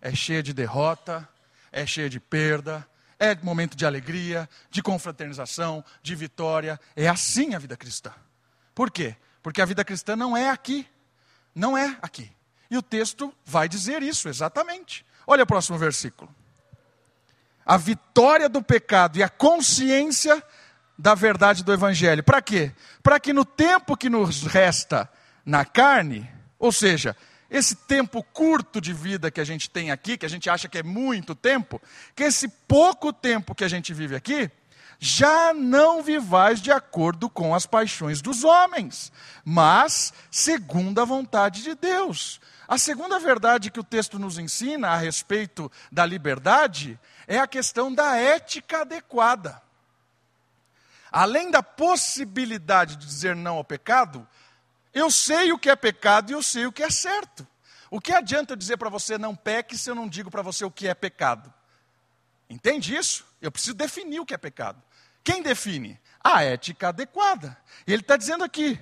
É 0.00 0.14
cheia 0.14 0.42
de 0.42 0.52
derrota, 0.52 1.28
é 1.70 1.86
cheia 1.86 2.10
de 2.10 2.18
perda, 2.18 2.86
é 3.18 3.34
momento 3.36 3.76
de 3.76 3.86
alegria, 3.86 4.48
de 4.70 4.82
confraternização, 4.82 5.84
de 6.02 6.14
vitória. 6.14 6.78
É 6.96 7.08
assim 7.08 7.54
a 7.54 7.58
vida 7.58 7.76
cristã. 7.76 8.12
Por 8.74 8.90
quê? 8.90 9.16
Porque 9.42 9.62
a 9.62 9.64
vida 9.64 9.84
cristã 9.84 10.16
não 10.16 10.36
é 10.36 10.50
aqui. 10.50 10.88
Não 11.54 11.76
é 11.76 11.96
aqui. 12.02 12.30
E 12.70 12.76
o 12.76 12.82
texto 12.82 13.32
vai 13.44 13.68
dizer 13.68 14.02
isso 14.02 14.28
exatamente. 14.28 15.04
Olha 15.26 15.44
o 15.44 15.46
próximo 15.46 15.78
versículo. 15.78 16.34
A 17.64 17.76
vitória 17.76 18.48
do 18.48 18.62
pecado 18.62 19.18
e 19.18 19.22
a 19.22 19.28
consciência 19.28 20.42
da 20.98 21.14
verdade 21.14 21.64
do 21.64 21.72
Evangelho. 21.72 22.22
Para 22.22 22.42
quê? 22.42 22.72
Para 23.02 23.18
que 23.18 23.32
no 23.32 23.44
tempo 23.44 23.96
que 23.96 24.08
nos 24.08 24.42
resta 24.42 25.08
na 25.44 25.64
carne, 25.64 26.28
ou 26.58 26.70
seja, 26.70 27.16
esse 27.50 27.74
tempo 27.74 28.22
curto 28.22 28.80
de 28.80 28.92
vida 28.92 29.30
que 29.30 29.40
a 29.40 29.44
gente 29.44 29.68
tem 29.68 29.90
aqui, 29.90 30.16
que 30.16 30.24
a 30.24 30.28
gente 30.28 30.48
acha 30.48 30.68
que 30.68 30.78
é 30.78 30.82
muito 30.82 31.34
tempo, 31.34 31.80
que 32.14 32.22
esse 32.22 32.48
pouco 32.48 33.12
tempo 33.12 33.54
que 33.54 33.64
a 33.64 33.68
gente 33.68 33.92
vive 33.92 34.16
aqui, 34.16 34.50
já 34.98 35.52
não 35.52 36.02
vivais 36.02 36.62
de 36.62 36.70
acordo 36.70 37.28
com 37.28 37.54
as 37.54 37.66
paixões 37.66 38.22
dos 38.22 38.44
homens, 38.44 39.12
mas 39.44 40.12
segundo 40.30 41.00
a 41.00 41.04
vontade 41.04 41.62
de 41.62 41.74
Deus. 41.74 42.40
A 42.68 42.78
segunda 42.78 43.18
verdade 43.18 43.70
que 43.70 43.80
o 43.80 43.84
texto 43.84 44.18
nos 44.18 44.38
ensina 44.38 44.90
a 44.90 44.96
respeito 44.96 45.70
da 45.90 46.06
liberdade 46.06 46.98
é 47.34 47.38
a 47.38 47.46
questão 47.46 47.92
da 47.92 48.16
ética 48.16 48.82
adequada. 48.82 49.62
Além 51.10 51.50
da 51.50 51.62
possibilidade 51.62 52.96
de 52.96 53.06
dizer 53.06 53.34
não 53.34 53.56
ao 53.56 53.64
pecado, 53.64 54.28
Eu 54.92 55.10
sei 55.10 55.52
o 55.52 55.58
que 55.58 55.70
é 55.70 55.76
pecado 55.76 56.30
e 56.30 56.34
eu 56.34 56.42
sei 56.42 56.66
o 56.66 56.72
que 56.72 56.82
é 56.82 56.90
certo. 56.90 57.46
O 57.90 58.00
que 58.00 58.12
adianta 58.12 58.52
eu 58.52 58.56
dizer 58.56 58.76
para 58.76 58.90
você 58.90 59.16
não 59.16 59.34
peque 59.34 59.76
se 59.76 59.88
eu 59.88 59.94
não 59.94 60.06
digo 60.06 60.30
para 60.30 60.42
você 60.42 60.64
o 60.64 60.70
que 60.70 60.86
é 60.86 60.94
pecado? 60.94 61.52
Entende 62.48 62.94
isso? 62.94 63.26
Eu 63.40 63.50
preciso 63.50 63.74
definir 63.74 64.20
o 64.20 64.26
que 64.26 64.34
é 64.34 64.38
pecado. 64.38 64.82
Quem 65.24 65.42
define? 65.42 65.98
A 66.22 66.44
ética 66.44 66.88
adequada. 66.88 67.56
E 67.86 67.92
ele 67.92 68.02
está 68.02 68.16
dizendo 68.16 68.44
aqui: 68.44 68.78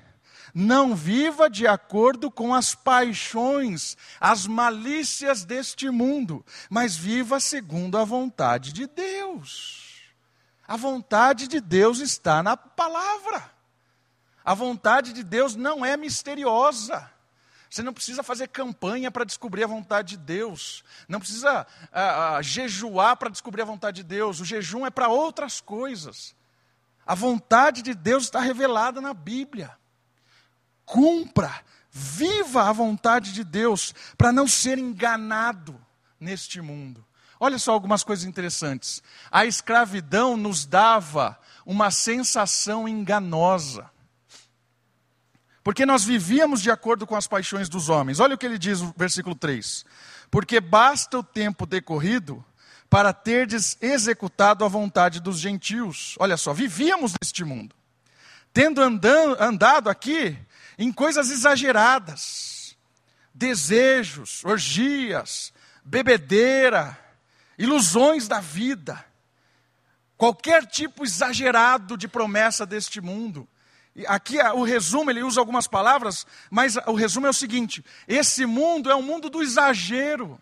não 0.54 0.94
viva 0.94 1.48
de 1.48 1.66
acordo 1.66 2.30
com 2.30 2.54
as 2.54 2.74
paixões, 2.74 3.96
as 4.20 4.46
malícias 4.46 5.44
deste 5.44 5.90
mundo, 5.90 6.44
mas 6.68 6.96
viva 6.96 7.40
segundo 7.40 7.98
a 7.98 8.04
vontade 8.04 8.72
de 8.72 8.86
Deus. 8.86 9.90
A 10.66 10.76
vontade 10.76 11.48
de 11.48 11.60
Deus 11.60 11.98
está 11.98 12.42
na 12.42 12.56
palavra. 12.56 13.50
A 14.44 14.54
vontade 14.54 15.12
de 15.12 15.22
Deus 15.22 15.56
não 15.56 15.84
é 15.84 15.96
misteriosa. 15.96 17.10
Você 17.68 17.82
não 17.82 17.92
precisa 17.92 18.22
fazer 18.22 18.48
campanha 18.48 19.10
para 19.10 19.24
descobrir 19.24 19.62
a 19.62 19.68
vontade 19.68 20.16
de 20.16 20.24
Deus. 20.24 20.82
Não 21.08 21.20
precisa 21.20 21.66
ah, 21.92 22.36
ah, 22.36 22.42
jejuar 22.42 23.16
para 23.16 23.30
descobrir 23.30 23.62
a 23.62 23.64
vontade 23.64 24.02
de 24.02 24.08
Deus. 24.08 24.40
O 24.40 24.44
jejum 24.44 24.84
é 24.84 24.90
para 24.90 25.08
outras 25.08 25.60
coisas. 25.60 26.34
A 27.06 27.14
vontade 27.14 27.82
de 27.82 27.94
Deus 27.94 28.24
está 28.24 28.40
revelada 28.40 29.00
na 29.00 29.14
Bíblia. 29.14 29.76
Cumpra, 30.90 31.62
viva 31.88 32.68
a 32.68 32.72
vontade 32.72 33.32
de 33.32 33.44
Deus 33.44 33.94
para 34.18 34.32
não 34.32 34.48
ser 34.48 34.76
enganado 34.76 35.80
neste 36.18 36.60
mundo. 36.60 37.06
Olha 37.38 37.60
só 37.60 37.70
algumas 37.70 38.02
coisas 38.02 38.24
interessantes. 38.24 39.00
A 39.30 39.46
escravidão 39.46 40.36
nos 40.36 40.66
dava 40.66 41.38
uma 41.64 41.92
sensação 41.92 42.88
enganosa. 42.88 43.88
Porque 45.62 45.86
nós 45.86 46.02
vivíamos 46.02 46.60
de 46.60 46.72
acordo 46.72 47.06
com 47.06 47.14
as 47.14 47.28
paixões 47.28 47.68
dos 47.68 47.88
homens. 47.88 48.18
Olha 48.18 48.34
o 48.34 48.38
que 48.38 48.44
ele 48.44 48.58
diz 48.58 48.80
no 48.80 48.92
versículo 48.96 49.36
3. 49.36 49.84
Porque 50.28 50.60
basta 50.60 51.20
o 51.20 51.22
tempo 51.22 51.66
decorrido 51.66 52.44
para 52.90 53.12
terdes 53.12 53.78
executado 53.80 54.64
a 54.64 54.68
vontade 54.68 55.20
dos 55.20 55.38
gentios. 55.38 56.16
Olha 56.18 56.36
só, 56.36 56.52
vivíamos 56.52 57.14
neste 57.22 57.44
mundo. 57.44 57.76
Tendo 58.52 58.82
andando, 58.82 59.40
andado 59.40 59.88
aqui 59.88 60.36
em 60.80 60.90
coisas 60.90 61.28
exageradas, 61.30 62.74
desejos, 63.34 64.42
orgias, 64.46 65.52
bebedeira, 65.84 66.98
ilusões 67.58 68.26
da 68.26 68.40
vida, 68.40 69.04
qualquer 70.16 70.64
tipo 70.64 71.04
exagerado 71.04 71.98
de 71.98 72.08
promessa 72.08 72.64
deste 72.64 72.98
mundo. 72.98 73.46
Aqui 74.06 74.38
o 74.38 74.62
resumo, 74.62 75.10
ele 75.10 75.22
usa 75.22 75.38
algumas 75.38 75.66
palavras, 75.66 76.26
mas 76.50 76.76
o 76.86 76.94
resumo 76.94 77.26
é 77.26 77.30
o 77.30 77.34
seguinte: 77.34 77.84
esse 78.08 78.46
mundo 78.46 78.90
é 78.90 78.94
o 78.94 79.02
mundo 79.02 79.28
do 79.28 79.42
exagero, 79.42 80.40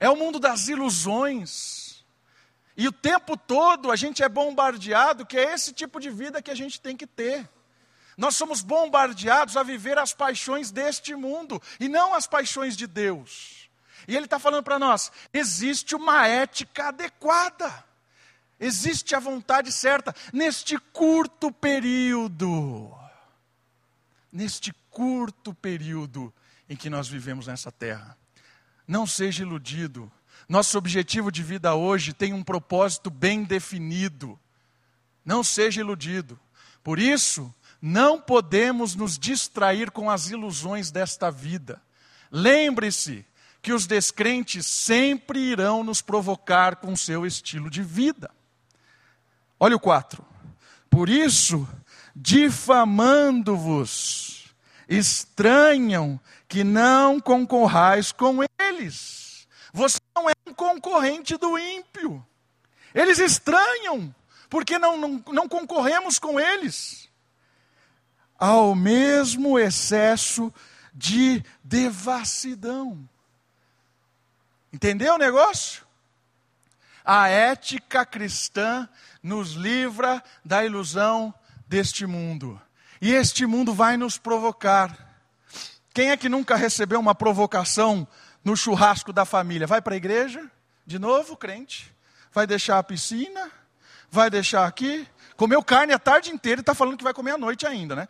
é 0.00 0.10
o 0.10 0.16
mundo 0.16 0.40
das 0.40 0.66
ilusões. 0.66 2.04
E 2.76 2.88
o 2.88 2.92
tempo 2.92 3.36
todo 3.36 3.92
a 3.92 3.94
gente 3.94 4.20
é 4.20 4.28
bombardeado 4.28 5.24
que 5.24 5.38
é 5.38 5.54
esse 5.54 5.72
tipo 5.72 6.00
de 6.00 6.10
vida 6.10 6.42
que 6.42 6.50
a 6.50 6.56
gente 6.56 6.80
tem 6.80 6.96
que 6.96 7.06
ter. 7.06 7.48
Nós 8.18 8.34
somos 8.34 8.62
bombardeados 8.62 9.56
a 9.56 9.62
viver 9.62 9.96
as 9.96 10.12
paixões 10.12 10.72
deste 10.72 11.14
mundo 11.14 11.62
e 11.78 11.88
não 11.88 12.12
as 12.12 12.26
paixões 12.26 12.76
de 12.76 12.84
Deus. 12.84 13.70
E 14.08 14.16
ele 14.16 14.24
está 14.24 14.40
falando 14.40 14.64
para 14.64 14.76
nós: 14.76 15.12
existe 15.32 15.94
uma 15.94 16.26
ética 16.26 16.88
adequada. 16.88 17.84
Existe 18.58 19.14
a 19.14 19.20
vontade 19.20 19.70
certa 19.70 20.12
neste 20.32 20.76
curto 20.92 21.52
período. 21.52 22.92
Neste 24.32 24.72
curto 24.90 25.54
período 25.54 26.34
em 26.68 26.74
que 26.74 26.90
nós 26.90 27.06
vivemos 27.06 27.46
nessa 27.46 27.70
terra. 27.70 28.18
Não 28.84 29.06
seja 29.06 29.44
iludido. 29.44 30.10
Nosso 30.48 30.76
objetivo 30.76 31.30
de 31.30 31.44
vida 31.44 31.72
hoje 31.76 32.12
tem 32.12 32.32
um 32.32 32.42
propósito 32.42 33.10
bem 33.10 33.44
definido. 33.44 34.36
Não 35.24 35.44
seja 35.44 35.80
iludido. 35.80 36.38
Por 36.82 36.98
isso, 36.98 37.54
não 37.80 38.20
podemos 38.20 38.94
nos 38.94 39.18
distrair 39.18 39.90
com 39.90 40.10
as 40.10 40.28
ilusões 40.30 40.90
desta 40.90 41.30
vida. 41.30 41.80
Lembre-se 42.30 43.24
que 43.62 43.72
os 43.72 43.86
descrentes 43.86 44.66
sempre 44.66 45.40
irão 45.40 45.82
nos 45.84 46.02
provocar 46.02 46.76
com 46.76 46.94
seu 46.96 47.26
estilo 47.26 47.70
de 47.70 47.82
vida. 47.82 48.30
Olha 49.58 49.74
o 49.76 49.80
4. 49.80 50.22
Por 50.88 51.08
isso, 51.08 51.68
difamando-vos, 52.14 54.54
estranham 54.88 56.20
que 56.46 56.62
não 56.64 57.20
concorrais 57.20 58.12
com 58.12 58.38
eles. 58.58 59.48
Você 59.72 59.98
não 60.16 60.30
é 60.30 60.34
um 60.46 60.54
concorrente 60.54 61.36
do 61.36 61.58
ímpio. 61.58 62.24
Eles 62.94 63.18
estranham, 63.18 64.14
porque 64.48 64.78
não, 64.78 64.96
não, 64.96 65.22
não 65.30 65.46
concorremos 65.48 66.18
com 66.18 66.40
eles. 66.40 67.07
Ao 68.38 68.74
mesmo 68.74 69.58
excesso 69.58 70.52
de 70.94 71.44
devassidão. 71.62 73.08
Entendeu 74.72 75.14
o 75.14 75.18
negócio? 75.18 75.86
A 77.04 77.28
ética 77.28 78.04
cristã 78.04 78.88
nos 79.22 79.52
livra 79.52 80.22
da 80.44 80.64
ilusão 80.64 81.32
deste 81.66 82.06
mundo. 82.06 82.60
E 83.00 83.12
este 83.12 83.46
mundo 83.46 83.72
vai 83.72 83.96
nos 83.96 84.18
provocar. 84.18 85.08
Quem 85.94 86.10
é 86.10 86.16
que 86.16 86.28
nunca 86.28 86.54
recebeu 86.56 87.00
uma 87.00 87.14
provocação 87.14 88.06
no 88.44 88.56
churrasco 88.56 89.12
da 89.12 89.24
família? 89.24 89.66
Vai 89.66 89.80
para 89.80 89.94
a 89.94 89.96
igreja? 89.96 90.50
De 90.86 90.98
novo, 90.98 91.36
crente? 91.36 91.94
Vai 92.32 92.46
deixar 92.46 92.78
a 92.78 92.82
piscina? 92.82 93.50
Vai 94.10 94.30
deixar 94.30 94.66
aqui? 94.66 95.06
Comeu 95.38 95.62
carne 95.62 95.92
a 95.92 96.00
tarde 96.00 96.30
inteira 96.32 96.58
e 96.58 96.62
está 96.62 96.74
falando 96.74 96.98
que 96.98 97.04
vai 97.04 97.14
comer 97.14 97.30
à 97.30 97.38
noite 97.38 97.64
ainda, 97.64 97.94
né? 97.94 98.08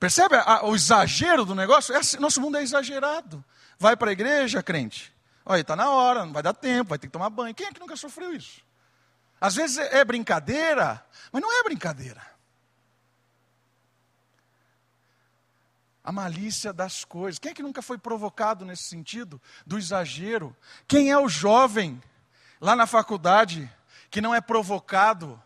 Percebe 0.00 0.34
a, 0.34 0.66
o 0.66 0.74
exagero 0.74 1.44
do 1.44 1.54
negócio? 1.54 1.94
É 1.94 1.98
assim, 1.98 2.18
nosso 2.18 2.40
mundo 2.40 2.58
é 2.58 2.62
exagerado. 2.64 3.44
Vai 3.78 3.96
para 3.96 4.10
a 4.10 4.12
igreja, 4.12 4.60
crente? 4.60 5.14
Olha, 5.46 5.60
está 5.60 5.76
na 5.76 5.88
hora, 5.88 6.26
não 6.26 6.32
vai 6.32 6.42
dar 6.42 6.52
tempo, 6.52 6.88
vai 6.88 6.98
ter 6.98 7.06
que 7.06 7.12
tomar 7.12 7.30
banho. 7.30 7.54
Quem 7.54 7.68
é 7.68 7.72
que 7.72 7.78
nunca 7.78 7.94
sofreu 7.94 8.34
isso? 8.34 8.60
Às 9.40 9.54
vezes 9.54 9.78
é 9.78 10.04
brincadeira, 10.04 11.00
mas 11.30 11.40
não 11.40 11.60
é 11.60 11.62
brincadeira. 11.62 12.20
A 16.02 16.10
malícia 16.10 16.72
das 16.72 17.04
coisas. 17.04 17.38
Quem 17.38 17.52
é 17.52 17.54
que 17.54 17.62
nunca 17.62 17.82
foi 17.82 17.98
provocado 17.98 18.64
nesse 18.64 18.82
sentido? 18.82 19.40
Do 19.64 19.78
exagero. 19.78 20.56
Quem 20.88 21.12
é 21.12 21.16
o 21.16 21.28
jovem 21.28 22.02
lá 22.60 22.74
na 22.74 22.84
faculdade 22.84 23.70
que 24.10 24.20
não 24.20 24.34
é 24.34 24.40
provocado 24.40 25.40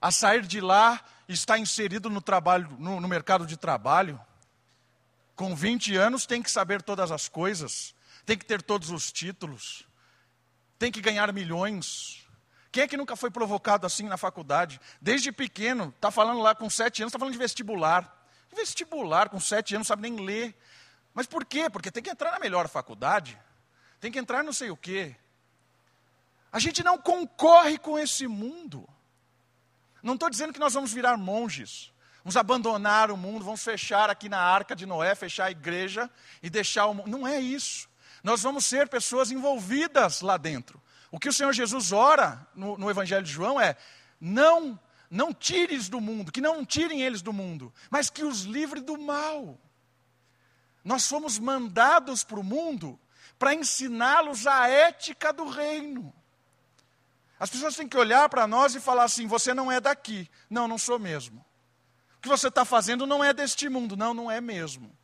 a 0.00 0.10
sair 0.10 0.42
de 0.42 0.60
lá 0.60 1.00
e 1.28 1.32
estar 1.32 1.58
inserido 1.58 2.08
no 2.08 2.20
trabalho, 2.20 2.68
no, 2.78 3.00
no 3.00 3.08
mercado 3.08 3.46
de 3.46 3.56
trabalho? 3.56 4.20
Com 5.36 5.54
20 5.54 5.96
anos 5.96 6.26
tem 6.26 6.42
que 6.42 6.50
saber 6.50 6.82
todas 6.82 7.10
as 7.10 7.28
coisas, 7.28 7.94
tem 8.24 8.36
que 8.36 8.44
ter 8.44 8.62
todos 8.62 8.90
os 8.90 9.10
títulos, 9.10 9.84
tem 10.78 10.92
que 10.92 11.00
ganhar 11.00 11.32
milhões, 11.32 12.20
quem 12.72 12.84
é 12.84 12.88
que 12.88 12.96
nunca 12.96 13.16
foi 13.16 13.30
provocado 13.30 13.86
assim 13.86 14.04
na 14.04 14.16
faculdade? 14.16 14.80
Desde 15.00 15.32
pequeno, 15.32 15.92
está 15.94 16.10
falando 16.10 16.40
lá 16.40 16.54
com 16.54 16.70
sete 16.70 17.02
anos, 17.02 17.10
está 17.10 17.18
falando 17.18 17.32
de 17.32 17.38
vestibular. 17.38 18.16
Vestibular, 18.54 19.28
com 19.28 19.40
sete 19.40 19.74
anos, 19.74 19.86
não 19.86 19.88
sabe 19.88 20.02
nem 20.02 20.24
ler. 20.24 20.54
Mas 21.12 21.26
por 21.26 21.44
quê? 21.44 21.68
Porque 21.68 21.90
tem 21.90 22.02
que 22.02 22.10
entrar 22.10 22.30
na 22.30 22.38
melhor 22.38 22.68
faculdade, 22.68 23.38
tem 24.00 24.12
que 24.12 24.18
entrar 24.18 24.44
não 24.44 24.52
sei 24.52 24.70
o 24.70 24.76
quê. 24.76 25.16
A 26.52 26.58
gente 26.58 26.84
não 26.84 26.96
concorre 26.96 27.76
com 27.78 27.98
esse 27.98 28.26
mundo. 28.26 28.88
Não 30.02 30.14
estou 30.14 30.30
dizendo 30.30 30.52
que 30.52 30.60
nós 30.60 30.74
vamos 30.74 30.92
virar 30.92 31.16
monges, 31.16 31.92
vamos 32.24 32.36
abandonar 32.36 33.10
o 33.10 33.16
mundo, 33.16 33.44
vamos 33.44 33.62
fechar 33.62 34.10
aqui 34.10 34.28
na 34.28 34.38
arca 34.38 34.74
de 34.74 34.86
Noé, 34.86 35.14
fechar 35.14 35.46
a 35.46 35.50
igreja 35.50 36.10
e 36.42 36.48
deixar 36.48 36.86
o 36.86 36.94
mundo. 36.94 37.08
Não 37.08 37.26
é 37.26 37.40
isso. 37.40 37.88
Nós 38.22 38.42
vamos 38.42 38.64
ser 38.64 38.88
pessoas 38.88 39.30
envolvidas 39.30 40.20
lá 40.20 40.36
dentro. 40.36 40.80
O 41.10 41.18
que 41.18 41.28
o 41.28 41.32
Senhor 41.32 41.52
Jesus 41.52 41.92
ora 41.92 42.46
no, 42.54 42.78
no 42.78 42.90
Evangelho 42.90 43.24
de 43.24 43.32
João 43.32 43.60
é: 43.60 43.76
não, 44.20 44.78
não 45.10 45.32
tires 45.32 45.88
do 45.88 46.00
mundo, 46.00 46.30
que 46.30 46.40
não 46.40 46.64
tirem 46.64 47.02
eles 47.02 47.22
do 47.22 47.32
mundo, 47.32 47.72
mas 47.90 48.10
que 48.10 48.24
os 48.24 48.42
livre 48.42 48.80
do 48.80 48.98
mal. 48.98 49.58
Nós 50.84 51.02
somos 51.02 51.38
mandados 51.38 52.24
para 52.24 52.40
o 52.40 52.44
mundo 52.44 52.98
para 53.38 53.54
ensiná-los 53.54 54.46
a 54.46 54.68
ética 54.68 55.32
do 55.32 55.48
reino. 55.48 56.12
As 57.40 57.50
pessoas 57.50 57.74
têm 57.74 57.88
que 57.88 57.96
olhar 57.96 58.28
para 58.28 58.46
nós 58.46 58.76
e 58.76 58.80
falar 58.80 59.04
assim: 59.04 59.26
você 59.26 59.52
não 59.52 59.72
é 59.72 59.80
daqui. 59.80 60.30
Não, 60.48 60.68
não 60.68 60.78
sou 60.78 60.98
mesmo. 60.98 61.44
O 62.18 62.20
que 62.20 62.28
você 62.28 62.46
está 62.46 62.64
fazendo 62.64 63.06
não 63.06 63.24
é 63.24 63.32
deste 63.32 63.68
mundo. 63.68 63.96
Não, 63.96 64.14
não 64.14 64.30
é 64.30 64.40
mesmo. 64.40 64.96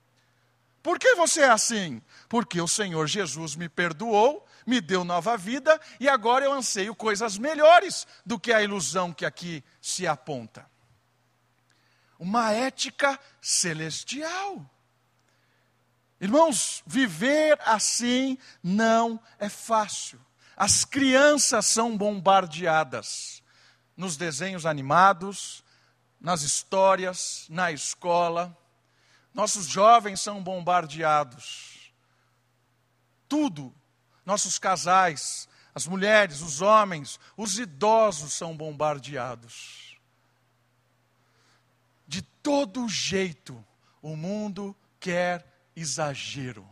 Por 0.83 1.01
que 1.01 1.17
você 1.17 1.41
é 1.41 1.51
assim? 1.51 2.01
Porque 2.29 2.61
o 2.61 2.69
Senhor 2.69 3.09
Jesus 3.09 3.57
me 3.57 3.69
perdoou 3.69 4.47
me 4.67 4.81
deu 4.81 5.05
nova 5.05 5.37
vida 5.37 5.81
e 6.01 6.09
agora 6.09 6.45
eu 6.45 6.53
anseio 6.53 6.95
coisas 6.95 7.39
melhores 7.39 8.07
do 8.27 8.39
que 8.39 8.53
a 8.53 8.61
ilusão 8.61 9.13
que 9.13 9.25
aqui 9.25 9.63
se 9.81 10.07
aponta. 10.07 10.69
uma 12.19 12.51
ética 12.51 13.21
celestial. 13.43 14.69
Irmãos, 16.19 16.83
viver 16.87 17.59
assim 17.61 18.39
não 18.63 19.21
é 19.39 19.51
fácil. 19.51 20.19
As 20.57 20.87
crianças 20.87 21.67
são 21.67 21.97
bombardeadas 21.97 23.43
nos 23.95 24.17
desenhos 24.17 24.65
animados, 24.65 25.63
nas 26.19 26.41
histórias, 26.41 27.47
na 27.51 27.71
escola. 27.71 28.57
Nossos 29.35 29.67
jovens 29.67 30.21
são 30.21 30.43
bombardeados. 30.43 31.93
Tudo. 33.29 33.75
Nossos 34.25 34.59
casais, 34.59 35.49
as 35.75 35.87
mulheres, 35.87 36.41
os 36.41 36.61
homens, 36.61 37.21
os 37.37 37.59
idosos 37.59 38.33
são 38.33 38.57
bombardeados. 38.57 39.97
De 42.09 42.23
todo 42.23 42.89
jeito, 42.89 43.65
o 44.01 44.17
mundo 44.17 44.75
quer 44.99 45.47
exagero. 45.77 46.67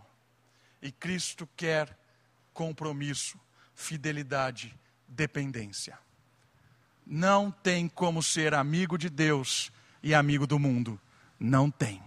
E 0.81 0.91
Cristo 0.91 1.49
quer 1.55 1.97
compromisso, 2.53 3.39
fidelidade, 3.75 4.75
dependência. 5.09 5.99
Não 7.07 7.51
tem 7.51 7.89
como 7.89 8.23
ser 8.23 8.55
amigo 8.55 8.97
de 8.97 9.11
Deus 9.11 9.71
e 10.03 10.15
amigo 10.15 10.47
do 10.47 10.59
mundo. 10.59 10.99
Não 11.39 11.71
tem. 11.71 12.03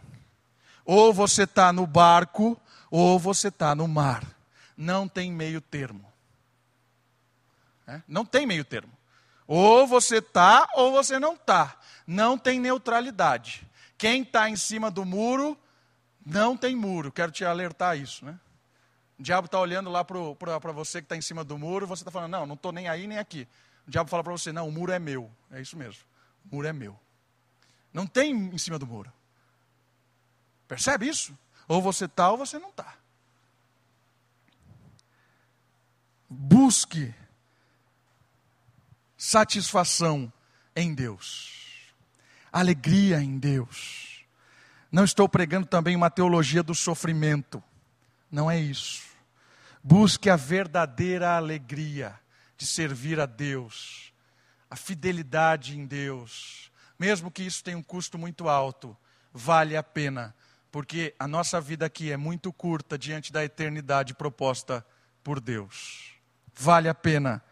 Ou 0.85 1.13
você 1.13 1.43
está 1.43 1.71
no 1.71 1.85
barco, 1.85 2.59
ou 2.89 3.19
você 3.19 3.49
está 3.49 3.75
no 3.75 3.87
mar. 3.87 4.23
Não 4.75 5.07
tem 5.07 5.31
meio 5.31 5.61
termo. 5.61 6.05
É? 7.85 8.01
Não 8.07 8.25
tem 8.25 8.45
meio 8.45 8.65
termo. 8.65 8.91
Ou 9.45 9.87
você 9.87 10.17
está, 10.17 10.67
ou 10.75 10.91
você 10.91 11.19
não 11.19 11.35
está. 11.35 11.77
Não 12.05 12.37
tem 12.37 12.59
neutralidade. 12.59 13.67
Quem 13.97 14.21
está 14.21 14.49
em 14.49 14.55
cima 14.55 14.91
do 14.91 15.05
muro 15.05 15.57
não 16.25 16.57
tem 16.57 16.75
muro, 16.75 17.11
quero 17.11 17.31
te 17.31 17.45
alertar 17.45 17.97
isso, 17.97 18.25
né? 18.25 18.37
O 19.19 19.23
diabo 19.23 19.45
está 19.45 19.59
olhando 19.59 19.89
lá 19.89 20.03
para 20.03 20.71
você 20.71 21.01
que 21.01 21.05
está 21.05 21.15
em 21.15 21.21
cima 21.21 21.43
do 21.43 21.57
muro, 21.57 21.87
você 21.87 22.01
está 22.01 22.11
falando, 22.11 22.31
não, 22.31 22.45
não 22.45 22.55
estou 22.55 22.71
nem 22.71 22.87
aí 22.87 23.07
nem 23.07 23.17
aqui. 23.17 23.47
O 23.87 23.91
diabo 23.91 24.09
fala 24.09 24.23
para 24.23 24.31
você, 24.31 24.51
não, 24.51 24.67
o 24.67 24.71
muro 24.71 24.91
é 24.91 24.99
meu. 24.99 25.31
É 25.51 25.61
isso 25.61 25.77
mesmo, 25.77 26.03
o 26.45 26.55
muro 26.55 26.67
é 26.67 26.73
meu. 26.73 26.99
Não 27.91 28.05
tem 28.05 28.31
em 28.31 28.57
cima 28.57 28.77
do 28.77 28.85
muro. 28.85 29.11
Percebe 30.67 31.07
isso? 31.07 31.37
Ou 31.67 31.81
você 31.81 32.05
está 32.05 32.29
ou 32.29 32.37
você 32.37 32.59
não 32.59 32.69
está. 32.69 32.95
Busque 36.29 37.13
satisfação 39.17 40.31
em 40.75 40.93
Deus, 40.93 41.93
alegria 42.51 43.19
em 43.21 43.39
Deus 43.39 44.17
não 44.91 45.03
estou 45.03 45.27
pregando 45.27 45.67
também 45.67 45.95
uma 45.95 46.09
teologia 46.09 46.63
do 46.63 46.73
sofrimento. 46.73 47.61
Não 48.31 48.49
é 48.49 48.59
isso. 48.59 49.03
Busque 49.83 50.29
a 50.29 50.35
verdadeira 50.35 51.35
alegria 51.35 52.19
de 52.57 52.65
servir 52.65 53.19
a 53.19 53.25
Deus, 53.25 54.11
a 54.69 54.75
fidelidade 54.75 55.77
em 55.77 55.85
Deus. 55.85 56.71
Mesmo 56.97 57.31
que 57.31 57.43
isso 57.43 57.63
tenha 57.63 57.77
um 57.77 57.83
custo 57.83 58.17
muito 58.17 58.49
alto, 58.49 58.97
vale 59.31 59.77
a 59.77 59.83
pena, 59.83 60.35
porque 60.71 61.13
a 61.19 61.27
nossa 61.27 61.61
vida 61.61 61.85
aqui 61.85 62.11
é 62.11 62.17
muito 62.17 62.51
curta 62.51 62.97
diante 62.97 63.31
da 63.31 63.43
eternidade 63.43 64.13
proposta 64.13 64.85
por 65.23 65.39
Deus. 65.39 66.13
Vale 66.53 66.89
a 66.89 66.95
pena 66.95 67.43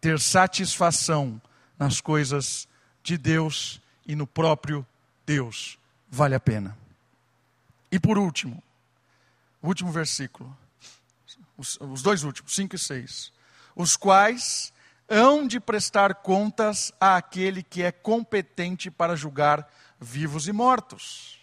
ter 0.00 0.20
satisfação 0.20 1.40
nas 1.78 2.00
coisas 2.00 2.68
de 3.02 3.16
Deus 3.16 3.80
e 4.06 4.14
no 4.14 4.26
próprio 4.26 4.86
Deus. 5.24 5.78
Vale 6.10 6.34
a 6.34 6.40
pena. 6.40 6.76
E 7.90 7.98
por 7.98 8.18
último, 8.18 8.62
último 9.62 9.90
versículo, 9.90 10.56
os, 11.60 11.78
os 11.80 12.02
dois 12.02 12.24
últimos, 12.24 12.54
5 12.54 12.74
e 12.74 12.78
6. 12.78 13.32
Os 13.76 13.96
quais 13.96 14.72
hão 15.08 15.46
de 15.46 15.60
prestar 15.60 16.14
contas 16.16 16.92
àquele 16.98 17.62
que 17.62 17.82
é 17.82 17.92
competente 17.92 18.90
para 18.90 19.14
julgar 19.14 19.70
vivos 20.00 20.48
e 20.48 20.52
mortos. 20.52 21.38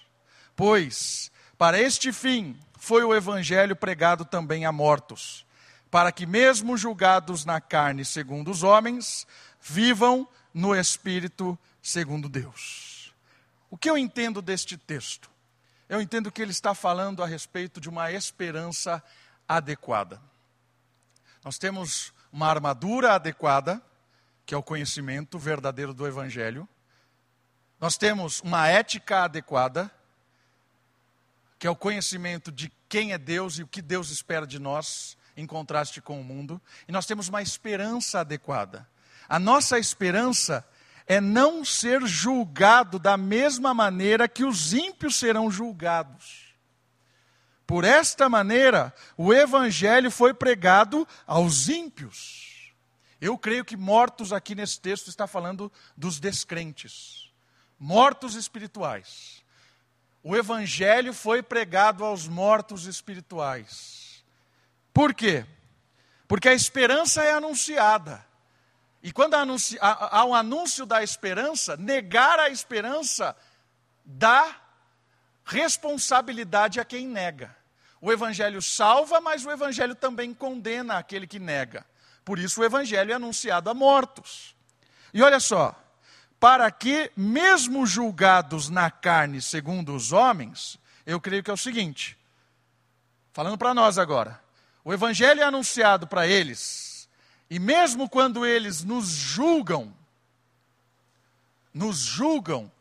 Pois, 0.55 1.31
para 1.57 1.79
este 1.79 2.11
fim, 2.11 2.57
foi 2.77 3.03
o 3.03 3.13
evangelho 3.13 3.75
pregado 3.75 4.25
também 4.25 4.65
a 4.65 4.71
mortos, 4.71 5.45
para 5.91 6.11
que, 6.11 6.25
mesmo 6.25 6.77
julgados 6.77 7.45
na 7.45 7.61
carne 7.61 8.03
segundo 8.03 8.49
os 8.49 8.63
homens, 8.63 9.27
vivam 9.61 10.27
no 10.53 10.75
espírito 10.75 11.57
segundo 11.81 12.27
Deus. 12.27 13.13
O 13.69 13.77
que 13.77 13.89
eu 13.89 13.97
entendo 13.97 14.41
deste 14.41 14.77
texto? 14.77 15.29
eu 15.89 16.01
entendo 16.01 16.31
que 16.31 16.41
ele 16.41 16.51
está 16.51 16.73
falando 16.73 17.23
a 17.23 17.27
respeito 17.27 17.79
de 17.79 17.87
uma 17.87 18.11
esperança 18.11 19.01
adequada. 19.47 20.21
Nós 21.43 21.57
temos 21.57 22.13
uma 22.31 22.47
armadura 22.47 23.13
adequada, 23.13 23.81
que 24.45 24.53
é 24.53 24.57
o 24.57 24.63
conhecimento 24.63 25.39
verdadeiro 25.39 25.93
do 25.93 26.05
Evangelho. 26.05 26.67
Nós 27.79 27.97
temos 27.97 28.41
uma 28.41 28.67
ética 28.67 29.23
adequada, 29.23 29.91
que 31.59 31.67
é 31.67 31.69
o 31.69 31.75
conhecimento 31.75 32.51
de 32.51 32.71
quem 32.89 33.13
é 33.13 33.17
Deus 33.17 33.59
e 33.59 33.63
o 33.63 33.67
que 33.67 33.81
Deus 33.81 34.09
espera 34.09 34.45
de 34.45 34.59
nós, 34.59 35.17
em 35.35 35.45
contraste 35.45 36.01
com 36.01 36.19
o 36.19 36.23
mundo. 36.23 36.61
E 36.87 36.91
nós 36.91 37.05
temos 37.05 37.27
uma 37.27 37.41
esperança 37.41 38.19
adequada. 38.19 38.87
A 39.29 39.39
nossa 39.39 39.77
esperança 39.77 40.67
é 41.05 41.21
não 41.21 41.63
ser 41.63 42.05
julgado 42.05 42.99
da 42.99 43.15
mesma 43.15 43.73
maneira 43.73 44.27
que 44.27 44.43
os 44.43 44.73
ímpios 44.73 45.15
serão 45.15 45.49
julgados. 45.49 46.46
Por 47.67 47.83
esta 47.83 48.29
maneira, 48.29 48.95
o 49.17 49.33
evangelho 49.33 50.09
foi 50.09 50.33
pregado 50.33 51.05
aos 51.27 51.67
ímpios. 51.67 52.73
Eu 53.19 53.37
creio 53.37 53.65
que 53.65 53.75
mortos 53.75 54.31
aqui 54.31 54.55
nesse 54.55 54.79
texto 54.79 55.09
está 55.09 55.27
falando 55.27 55.69
dos 55.95 56.17
descrentes, 56.17 57.29
mortos 57.77 58.35
espirituais. 58.35 59.43
O 60.23 60.33
evangelho 60.33 61.13
foi 61.13 61.43
pregado 61.43 62.05
aos 62.05 62.25
mortos 62.25 62.85
espirituais. 62.85 64.23
Por 64.93 65.13
quê? 65.13 65.45
Porque 66.25 66.47
a 66.47 66.53
esperança 66.53 67.21
é 67.21 67.33
anunciada. 67.33 68.25
E 69.03 69.11
quando 69.11 69.33
há 69.35 70.25
um 70.25 70.33
anúncio 70.33 70.85
da 70.85 71.03
esperança, 71.03 71.75
negar 71.75 72.39
a 72.39 72.49
esperança 72.49 73.35
dá 74.05 74.55
responsabilidade 75.43 76.79
a 76.79 76.85
quem 76.85 77.07
nega. 77.07 77.56
O 78.07 78.11
Evangelho 78.13 78.61
salva, 78.61 79.19
mas 79.19 79.45
o 79.45 79.51
Evangelho 79.51 79.93
também 79.93 80.33
condena 80.33 80.97
aquele 80.97 81.27
que 81.27 81.39
nega. 81.39 81.85
Por 82.23 82.39
isso 82.39 82.61
o 82.61 82.63
Evangelho 82.63 83.11
é 83.11 83.15
anunciado 83.15 83.69
a 83.69 83.73
mortos. 83.73 84.55
E 85.13 85.21
olha 85.21 85.41
só, 85.41 85.75
para 86.39 86.71
que, 86.71 87.11
mesmo 87.17 87.85
julgados 87.85 88.69
na 88.69 88.89
carne 88.89 89.41
segundo 89.41 89.93
os 89.93 90.13
homens, 90.13 90.79
eu 91.05 91.19
creio 91.19 91.43
que 91.43 91.51
é 91.51 91.53
o 91.53 91.57
seguinte, 91.57 92.17
falando 93.33 93.57
para 93.57 93.73
nós 93.73 93.97
agora, 93.97 94.41
o 94.85 94.93
Evangelho 94.93 95.41
é 95.41 95.43
anunciado 95.43 96.07
para 96.07 96.25
eles, 96.25 97.09
e 97.49 97.59
mesmo 97.59 98.07
quando 98.07 98.45
eles 98.45 98.85
nos 98.85 99.09
julgam, 99.09 99.93
nos 101.73 101.97
julgam, 101.97 102.71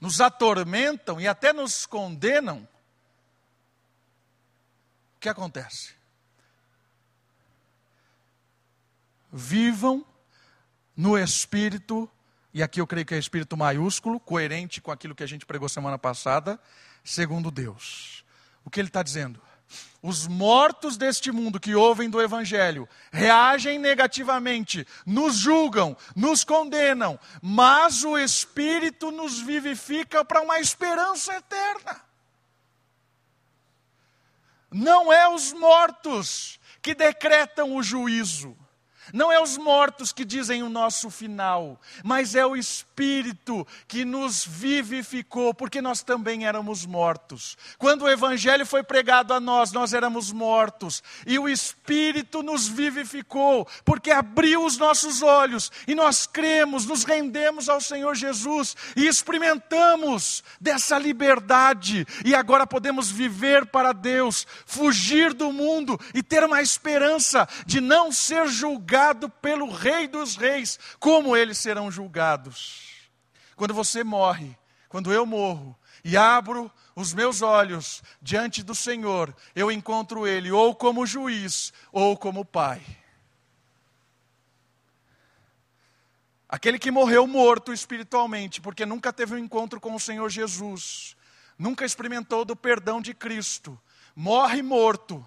nos 0.00 0.20
atormentam 0.20 1.20
e 1.20 1.28
até 1.28 1.52
nos 1.52 1.86
condenam, 1.86 2.66
que 5.22 5.28
acontece? 5.28 5.94
Vivam 9.32 10.04
no 10.94 11.16
espírito, 11.16 12.10
e 12.52 12.62
aqui 12.62 12.80
eu 12.80 12.86
creio 12.86 13.06
que 13.06 13.14
é 13.14 13.18
espírito 13.18 13.56
maiúsculo, 13.56 14.20
coerente 14.20 14.80
com 14.80 14.90
aquilo 14.90 15.14
que 15.14 15.22
a 15.22 15.26
gente 15.26 15.46
pregou 15.46 15.68
semana 15.68 15.96
passada, 15.96 16.60
segundo 17.02 17.50
Deus. 17.50 18.24
O 18.64 18.68
que 18.68 18.80
ele 18.80 18.88
está 18.88 19.02
dizendo? 19.02 19.40
Os 20.02 20.26
mortos 20.26 20.96
deste 20.96 21.30
mundo 21.30 21.60
que 21.60 21.74
ouvem 21.74 22.10
do 22.10 22.20
Evangelho 22.20 22.88
reagem 23.10 23.78
negativamente, 23.78 24.86
nos 25.06 25.36
julgam, 25.36 25.96
nos 26.14 26.44
condenam, 26.44 27.18
mas 27.40 28.04
o 28.04 28.18
Espírito 28.18 29.10
nos 29.10 29.40
vivifica 29.40 30.24
para 30.24 30.42
uma 30.42 30.58
esperança 30.58 31.32
eterna. 31.36 32.11
Não 34.72 35.12
é 35.12 35.28
os 35.28 35.52
mortos 35.52 36.58
que 36.80 36.94
decretam 36.94 37.76
o 37.76 37.82
juízo, 37.82 38.56
Não 39.12 39.32
é 39.32 39.42
os 39.42 39.58
mortos 39.58 40.12
que 40.12 40.24
dizem 40.24 40.62
o 40.62 40.68
nosso 40.68 41.10
final, 41.10 41.80
mas 42.04 42.34
é 42.34 42.46
o 42.46 42.56
Espírito 42.56 43.66
que 43.88 44.04
nos 44.04 44.44
vivificou, 44.46 45.52
porque 45.52 45.82
nós 45.82 46.02
também 46.02 46.46
éramos 46.46 46.86
mortos. 46.86 47.56
Quando 47.78 48.02
o 48.02 48.08
Evangelho 48.08 48.64
foi 48.64 48.82
pregado 48.82 49.34
a 49.34 49.40
nós, 49.40 49.72
nós 49.72 49.92
éramos 49.92 50.30
mortos, 50.30 51.02
e 51.26 51.36
o 51.38 51.48
Espírito 51.48 52.42
nos 52.42 52.68
vivificou, 52.68 53.66
porque 53.84 54.10
abriu 54.10 54.64
os 54.64 54.78
nossos 54.78 55.20
olhos, 55.20 55.72
e 55.86 55.94
nós 55.94 56.26
cremos, 56.26 56.86
nos 56.86 57.02
rendemos 57.02 57.68
ao 57.68 57.80
Senhor 57.80 58.14
Jesus, 58.14 58.76
e 58.94 59.06
experimentamos 59.06 60.44
dessa 60.60 60.96
liberdade, 60.96 62.06
e 62.24 62.36
agora 62.36 62.66
podemos 62.66 63.10
viver 63.10 63.66
para 63.66 63.92
Deus, 63.92 64.46
fugir 64.64 65.34
do 65.34 65.52
mundo 65.52 65.98
e 66.14 66.22
ter 66.22 66.44
uma 66.44 66.62
esperança 66.62 67.48
de 67.66 67.80
não 67.80 68.12
ser 68.12 68.46
julgados 68.46 68.91
julgado 68.92 69.30
pelo 69.30 69.70
Rei 69.70 70.06
dos 70.06 70.36
Reis, 70.36 70.78
como 71.00 71.34
eles 71.34 71.56
serão 71.56 71.90
julgados. 71.90 73.08
Quando 73.56 73.72
você 73.72 74.04
morre, 74.04 74.54
quando 74.86 75.10
eu 75.10 75.24
morro 75.24 75.74
e 76.04 76.14
abro 76.14 76.70
os 76.94 77.14
meus 77.14 77.40
olhos 77.40 78.02
diante 78.20 78.62
do 78.62 78.74
Senhor, 78.74 79.34
eu 79.56 79.72
encontro 79.72 80.26
Ele 80.26 80.52
ou 80.52 80.74
como 80.74 81.06
juiz 81.06 81.72
ou 81.90 82.18
como 82.18 82.44
Pai. 82.44 82.82
Aquele 86.46 86.78
que 86.78 86.90
morreu 86.90 87.26
morto 87.26 87.72
espiritualmente, 87.72 88.60
porque 88.60 88.84
nunca 88.84 89.10
teve 89.10 89.34
um 89.34 89.38
encontro 89.38 89.80
com 89.80 89.94
o 89.94 90.00
Senhor 90.00 90.28
Jesus, 90.28 91.16
nunca 91.58 91.86
experimentou 91.86 92.44
do 92.44 92.54
perdão 92.54 93.00
de 93.00 93.14
Cristo, 93.14 93.80
morre 94.14 94.60
morto, 94.60 95.26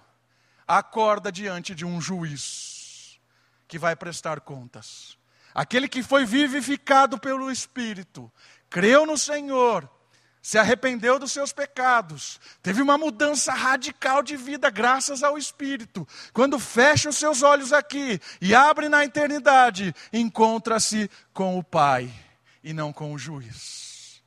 acorda 0.67 1.32
diante 1.32 1.73
de 1.73 1.84
um 1.84 1.99
juiz 1.99 2.75
que 3.67 3.80
vai 3.80 3.95
prestar 3.95 4.41
contas. 4.41 5.17
Aquele 5.54 5.88
que 5.88 6.04
foi 6.04 6.25
vivificado 6.25 7.17
pelo 7.17 7.49
Espírito, 7.51 8.32
creu 8.69 9.06
no 9.06 9.17
Senhor, 9.17 9.89
se 10.41 10.60
arrependeu 10.60 11.17
dos 11.17 11.32
seus 11.32 11.51
pecados, 11.51 12.39
teve 12.62 12.82
uma 12.82 12.97
mudança 12.97 13.54
radical 13.54 14.21
de 14.21 14.38
vida 14.38 14.69
graças 14.69 15.23
ao 15.23 15.38
Espírito. 15.38 16.08
Quando 16.34 16.60
fecha 16.60 17.10
os 17.10 17.17
seus 17.17 17.41
olhos 17.41 17.73
aqui 17.73 18.19
e 18.39 18.54
abre 18.54 18.89
na 18.89 19.04
eternidade, 19.04 19.95
encontra-se 20.13 21.10
com 21.34 21.58
o 21.58 21.63
Pai 21.63 22.13
e 22.63 22.73
não 22.73 22.93
com 22.93 23.13
o 23.13 23.17
juiz. 23.17 24.21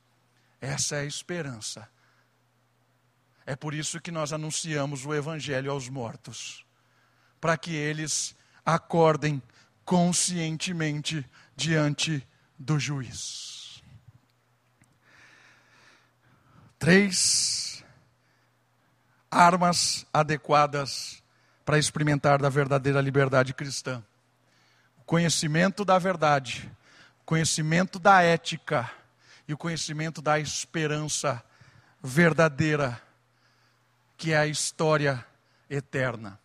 Essa 0.60 0.96
é 0.96 1.00
a 1.00 1.04
esperança. 1.04 1.88
É 3.46 3.54
por 3.54 3.72
isso 3.72 4.00
que 4.00 4.10
nós 4.10 4.32
anunciamos 4.32 5.06
o 5.06 5.14
Evangelho 5.14 5.70
aos 5.70 5.88
mortos, 5.88 6.66
para 7.40 7.56
que 7.56 7.74
eles 7.74 8.34
acordem 8.74 9.42
conscientemente 9.82 11.24
diante 11.56 12.26
do 12.58 12.78
juiz. 12.78 13.82
Três 16.78 17.82
armas 19.30 20.04
adequadas 20.12 21.22
para 21.64 21.78
experimentar 21.78 22.42
da 22.42 22.50
verdadeira 22.50 23.00
liberdade 23.00 23.54
cristã: 23.54 24.04
o 24.98 25.04
conhecimento 25.04 25.82
da 25.82 25.98
verdade, 25.98 26.70
o 27.22 27.24
conhecimento 27.24 27.98
da 27.98 28.20
ética 28.22 28.90
e 29.48 29.54
o 29.54 29.58
conhecimento 29.58 30.20
da 30.20 30.38
esperança 30.38 31.42
verdadeira, 32.02 33.00
que 34.14 34.32
é 34.32 34.36
a 34.36 34.46
história 34.46 35.24
eterna 35.70 36.38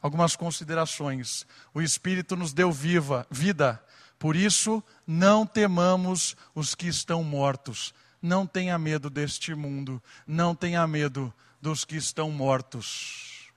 algumas 0.00 0.36
considerações. 0.36 1.46
O 1.72 1.80
Espírito 1.80 2.36
nos 2.36 2.52
deu 2.52 2.72
viva, 2.72 3.26
vida, 3.30 3.82
por 4.18 4.34
isso 4.34 4.82
não 5.06 5.46
temamos 5.46 6.36
os 6.54 6.74
que 6.74 6.88
estão 6.88 7.22
mortos. 7.22 7.94
Não 8.20 8.46
tenha 8.46 8.76
medo 8.78 9.08
deste 9.08 9.54
mundo, 9.54 10.02
não 10.26 10.54
tenha 10.54 10.86
medo 10.86 11.32
dos 11.60 11.84
que 11.84 11.96
estão 11.96 12.30
mortos. 12.30 13.48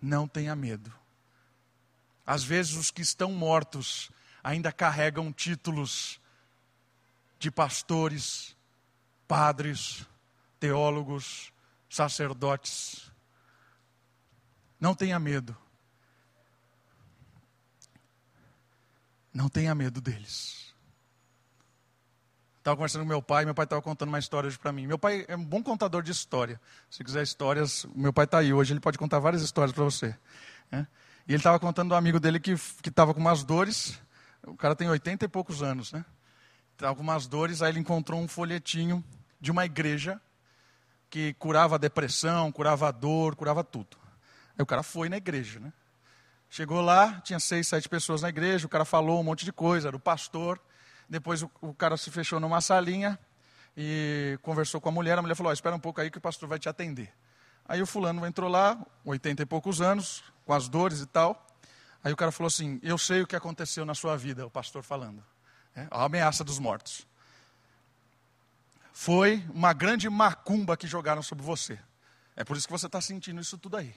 Não 0.00 0.28
tenha 0.28 0.54
medo. 0.54 0.92
Às 2.26 2.44
vezes 2.44 2.74
os 2.74 2.90
que 2.90 3.02
estão 3.02 3.32
mortos 3.32 4.10
ainda 4.42 4.70
carregam 4.70 5.32
títulos 5.32 6.20
de 7.38 7.50
pastores, 7.50 8.56
padres, 9.26 10.06
teólogos, 10.60 11.52
sacerdotes. 11.88 13.10
Não 14.78 14.94
tenha 14.94 15.18
medo. 15.18 15.56
Não 19.34 19.48
tenha 19.48 19.74
medo 19.74 20.00
deles. 20.00 20.72
Estava 22.58 22.76
conversando 22.76 23.02
com 23.02 23.08
meu 23.08 23.20
pai, 23.20 23.44
meu 23.44 23.54
pai 23.54 23.64
estava 23.64 23.82
contando 23.82 24.08
uma 24.08 24.18
história 24.18 24.46
hoje 24.46 24.58
para 24.58 24.72
mim. 24.72 24.86
Meu 24.86 24.98
pai 24.98 25.24
é 25.28 25.36
um 25.36 25.44
bom 25.44 25.62
contador 25.62 26.02
de 26.02 26.12
história. 26.12 26.58
Se 26.88 27.04
quiser 27.04 27.22
histórias, 27.22 27.84
meu 27.94 28.12
pai 28.12 28.24
está 28.24 28.38
aí 28.38 28.54
hoje, 28.54 28.72
ele 28.72 28.80
pode 28.80 28.96
contar 28.96 29.18
várias 29.18 29.42
histórias 29.42 29.74
para 29.74 29.84
você. 29.84 30.16
Né? 30.70 30.86
E 31.26 31.32
ele 31.32 31.40
estava 31.40 31.58
contando 31.58 31.90
do 31.90 31.94
amigo 31.94 32.20
dele 32.20 32.38
que 32.38 32.52
estava 32.52 33.12
com 33.12 33.20
umas 33.20 33.44
dores. 33.44 34.00
O 34.46 34.56
cara 34.56 34.76
tem 34.76 34.88
80 34.88 35.24
e 35.24 35.28
poucos 35.28 35.62
anos, 35.62 35.92
né? 35.92 36.04
Estava 36.72 36.94
com 36.94 37.02
umas 37.02 37.26
dores, 37.26 37.60
aí 37.60 37.70
ele 37.70 37.80
encontrou 37.80 38.20
um 38.20 38.28
folhetinho 38.28 39.04
de 39.40 39.50
uma 39.50 39.64
igreja 39.64 40.20
que 41.10 41.34
curava 41.34 41.74
a 41.74 41.78
depressão, 41.78 42.50
curava 42.50 42.88
a 42.88 42.90
dor, 42.90 43.36
curava 43.36 43.62
tudo. 43.62 43.96
Aí 44.56 44.62
o 44.62 44.66
cara 44.66 44.82
foi 44.82 45.08
na 45.08 45.16
igreja, 45.16 45.60
né? 45.60 45.72
Chegou 46.54 46.80
lá, 46.80 47.20
tinha 47.22 47.40
seis, 47.40 47.66
sete 47.66 47.88
pessoas 47.88 48.22
na 48.22 48.28
igreja, 48.28 48.64
o 48.64 48.68
cara 48.68 48.84
falou 48.84 49.18
um 49.18 49.24
monte 49.24 49.44
de 49.44 49.52
coisa, 49.52 49.88
era 49.88 49.96
o 49.96 49.98
pastor. 49.98 50.60
Depois 51.08 51.42
o, 51.42 51.50
o 51.60 51.74
cara 51.74 51.96
se 51.96 52.12
fechou 52.12 52.38
numa 52.38 52.60
salinha 52.60 53.18
e 53.76 54.38
conversou 54.40 54.80
com 54.80 54.88
a 54.88 54.92
mulher. 54.92 55.18
A 55.18 55.20
mulher 55.20 55.34
falou: 55.34 55.50
oh, 55.50 55.52
Espera 55.52 55.74
um 55.74 55.80
pouco 55.80 56.00
aí 56.00 56.12
que 56.12 56.18
o 56.18 56.20
pastor 56.20 56.48
vai 56.48 56.60
te 56.60 56.68
atender. 56.68 57.12
Aí 57.66 57.82
o 57.82 57.86
fulano 57.88 58.24
entrou 58.24 58.48
lá, 58.48 58.78
oitenta 59.04 59.42
e 59.42 59.44
poucos 59.44 59.80
anos, 59.80 60.22
com 60.46 60.52
as 60.52 60.68
dores 60.68 61.00
e 61.00 61.06
tal. 61.06 61.44
Aí 62.04 62.12
o 62.12 62.16
cara 62.16 62.30
falou 62.30 62.46
assim: 62.46 62.78
Eu 62.84 62.98
sei 62.98 63.22
o 63.22 63.26
que 63.26 63.34
aconteceu 63.34 63.84
na 63.84 63.96
sua 63.96 64.16
vida, 64.16 64.46
o 64.46 64.50
pastor 64.50 64.84
falando. 64.84 65.24
É, 65.74 65.88
a 65.90 66.04
ameaça 66.04 66.44
dos 66.44 66.60
mortos. 66.60 67.04
Foi 68.92 69.44
uma 69.52 69.72
grande 69.72 70.08
macumba 70.08 70.76
que 70.76 70.86
jogaram 70.86 71.20
sobre 71.20 71.44
você. 71.44 71.80
É 72.36 72.44
por 72.44 72.56
isso 72.56 72.68
que 72.68 72.72
você 72.72 72.86
está 72.86 73.00
sentindo 73.00 73.40
isso 73.40 73.58
tudo 73.58 73.76
aí. 73.76 73.92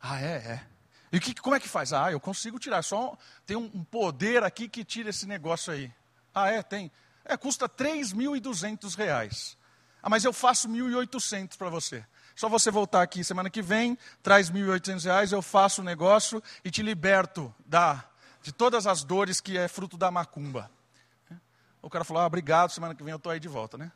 Ah, 0.00 0.22
é? 0.22 0.36
É. 0.36 0.73
E 1.14 1.20
que, 1.20 1.32
como 1.32 1.54
é 1.54 1.60
que 1.60 1.68
faz? 1.68 1.92
Ah, 1.92 2.10
eu 2.10 2.18
consigo 2.18 2.58
tirar. 2.58 2.82
Só 2.82 3.16
tem 3.46 3.56
um 3.56 3.84
poder 3.84 4.42
aqui 4.42 4.68
que 4.68 4.84
tira 4.84 5.10
esse 5.10 5.28
negócio 5.28 5.72
aí. 5.72 5.92
Ah, 6.34 6.50
é? 6.50 6.60
Tem. 6.60 6.90
É, 7.24 7.36
custa 7.36 7.68
3.200 7.68 8.96
reais. 8.96 9.56
Ah, 10.02 10.10
mas 10.10 10.24
eu 10.24 10.32
faço 10.32 10.68
1.800 10.68 11.56
para 11.56 11.68
você. 11.68 12.04
Só 12.34 12.48
você 12.48 12.68
voltar 12.68 13.00
aqui 13.00 13.22
semana 13.22 13.48
que 13.48 13.62
vem, 13.62 13.96
traz 14.24 14.50
1.800 14.50 15.04
reais, 15.04 15.30
eu 15.30 15.40
faço 15.40 15.82
o 15.82 15.84
negócio 15.84 16.42
e 16.64 16.70
te 16.70 16.82
liberto 16.82 17.54
da, 17.64 18.04
de 18.42 18.50
todas 18.50 18.84
as 18.84 19.04
dores 19.04 19.40
que 19.40 19.56
é 19.56 19.68
fruto 19.68 19.96
da 19.96 20.10
macumba. 20.10 20.68
O 21.80 21.88
cara 21.88 22.04
falou, 22.04 22.24
ah, 22.24 22.26
obrigado, 22.26 22.70
semana 22.70 22.92
que 22.92 23.04
vem 23.04 23.12
eu 23.12 23.18
estou 23.18 23.30
aí 23.30 23.38
de 23.38 23.46
volta, 23.46 23.78
né? 23.78 23.92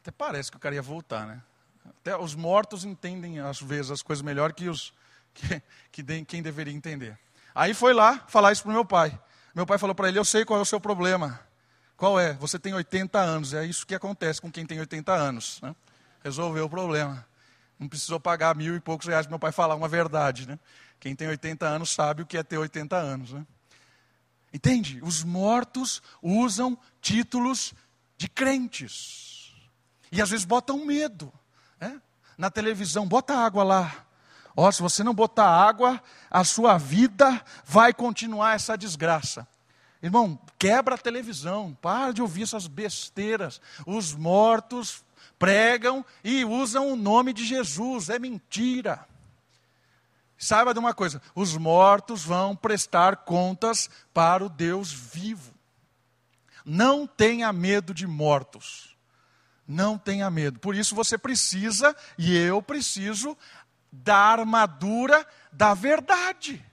Até 0.00 0.10
parece 0.10 0.50
que 0.50 0.56
o 0.56 0.60
cara 0.60 0.74
ia 0.74 0.80
voltar, 0.80 1.26
né? 1.26 1.42
Até 1.84 2.16
os 2.16 2.34
mortos 2.34 2.86
entendem, 2.86 3.38
às 3.38 3.60
vezes, 3.60 3.90
as 3.90 4.02
coisas 4.02 4.22
melhor 4.22 4.54
que 4.54 4.70
os, 4.70 4.94
que, 5.36 5.62
que 5.92 6.24
quem 6.24 6.42
deveria 6.42 6.74
entender. 6.74 7.18
Aí 7.54 7.74
foi 7.74 7.92
lá 7.92 8.24
falar 8.28 8.52
isso 8.52 8.62
para 8.62 8.72
meu 8.72 8.84
pai. 8.84 9.18
Meu 9.54 9.66
pai 9.66 9.78
falou 9.78 9.94
para 9.94 10.08
ele: 10.08 10.18
Eu 10.18 10.24
sei 10.24 10.44
qual 10.44 10.58
é 10.58 10.62
o 10.62 10.66
seu 10.66 10.80
problema. 10.80 11.40
Qual 11.96 12.20
é? 12.20 12.34
Você 12.34 12.58
tem 12.58 12.74
80 12.74 13.18
anos. 13.18 13.54
É 13.54 13.64
isso 13.64 13.86
que 13.86 13.94
acontece 13.94 14.40
com 14.40 14.50
quem 14.50 14.66
tem 14.66 14.78
80 14.78 15.12
anos. 15.12 15.60
Né? 15.62 15.74
Resolveu 16.22 16.66
o 16.66 16.68
problema. 16.68 17.26
Não 17.78 17.88
precisou 17.88 18.20
pagar 18.20 18.54
mil 18.54 18.76
e 18.76 18.80
poucos 18.80 19.06
reais 19.06 19.26
para 19.26 19.32
meu 19.32 19.38
pai 19.38 19.52
falar 19.52 19.74
uma 19.74 19.88
verdade. 19.88 20.46
Né? 20.46 20.58
Quem 21.00 21.14
tem 21.14 21.28
80 21.28 21.66
anos 21.66 21.90
sabe 21.90 22.22
o 22.22 22.26
que 22.26 22.36
é 22.36 22.42
ter 22.42 22.58
80 22.58 22.96
anos. 22.96 23.32
Né? 23.32 23.46
Entende? 24.52 25.00
Os 25.02 25.24
mortos 25.24 26.02
usam 26.22 26.78
títulos 27.00 27.74
de 28.18 28.28
crentes. 28.28 29.54
E 30.12 30.20
às 30.20 30.30
vezes 30.30 30.44
botam 30.44 30.84
medo. 30.84 31.32
Né? 31.80 32.00
Na 32.36 32.50
televisão, 32.50 33.06
bota 33.06 33.34
água 33.34 33.64
lá. 33.64 34.05
Ó, 34.56 34.66
oh, 34.66 34.72
se 34.72 34.80
você 34.80 35.04
não 35.04 35.14
botar 35.14 35.46
água, 35.46 36.02
a 36.30 36.42
sua 36.42 36.78
vida 36.78 37.44
vai 37.64 37.92
continuar 37.92 38.54
essa 38.54 38.76
desgraça. 38.76 39.46
Irmão, 40.02 40.38
quebra 40.58 40.94
a 40.94 40.98
televisão, 40.98 41.76
para 41.82 42.12
de 42.12 42.22
ouvir 42.22 42.44
essas 42.44 42.66
besteiras. 42.66 43.60
Os 43.86 44.14
mortos 44.14 45.04
pregam 45.38 46.02
e 46.24 46.42
usam 46.44 46.90
o 46.90 46.96
nome 46.96 47.34
de 47.34 47.44
Jesus, 47.44 48.08
é 48.08 48.18
mentira. 48.18 49.06
Saiba 50.38 50.72
de 50.72 50.78
uma 50.78 50.94
coisa: 50.94 51.20
os 51.34 51.56
mortos 51.56 52.24
vão 52.24 52.54
prestar 52.54 53.18
contas 53.18 53.90
para 54.12 54.44
o 54.44 54.48
Deus 54.48 54.92
vivo. 54.92 55.54
Não 56.64 57.06
tenha 57.06 57.52
medo 57.52 57.94
de 57.94 58.06
mortos. 58.06 58.96
Não 59.68 59.98
tenha 59.98 60.30
medo. 60.30 60.60
Por 60.60 60.76
isso 60.76 60.94
você 60.94 61.18
precisa, 61.18 61.94
e 62.16 62.36
eu 62.36 62.62
preciso, 62.62 63.36
da 64.02 64.16
armadura 64.16 65.26
da 65.52 65.74
verdade. 65.74 66.64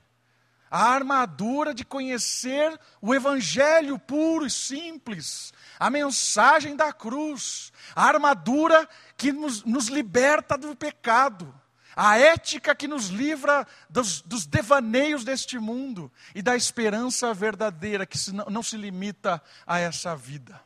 a 0.69 0.87
armadura 0.87 1.71
de 1.71 1.85
conhecer 1.85 2.79
o 2.99 3.13
Evangelho 3.13 3.99
puro 3.99 4.47
e 4.47 4.49
simples, 4.49 5.53
a 5.79 5.87
mensagem 5.87 6.75
da 6.75 6.91
cruz, 6.91 7.71
a 7.95 8.05
armadura 8.05 8.89
que 9.15 9.31
nos, 9.31 9.63
nos 9.63 9.87
liberta 9.87 10.57
do 10.57 10.75
pecado, 10.75 11.53
a 11.95 12.17
ética 12.17 12.73
que 12.73 12.87
nos 12.87 13.09
livra 13.09 13.67
dos, 13.87 14.21
dos, 14.21 14.47
devaneios 14.47 15.23
deste 15.23 15.59
mundo 15.59 16.11
e 16.33 16.41
da 16.41 16.55
esperança 16.55 17.31
verdadeira 17.35 18.03
que 18.03 18.17
se 18.17 18.31
não, 18.33 18.45
não 18.45 18.63
se 18.63 18.75
limita 18.75 19.39
a 19.67 19.77
essa 19.77 20.15
vida. 20.15 20.59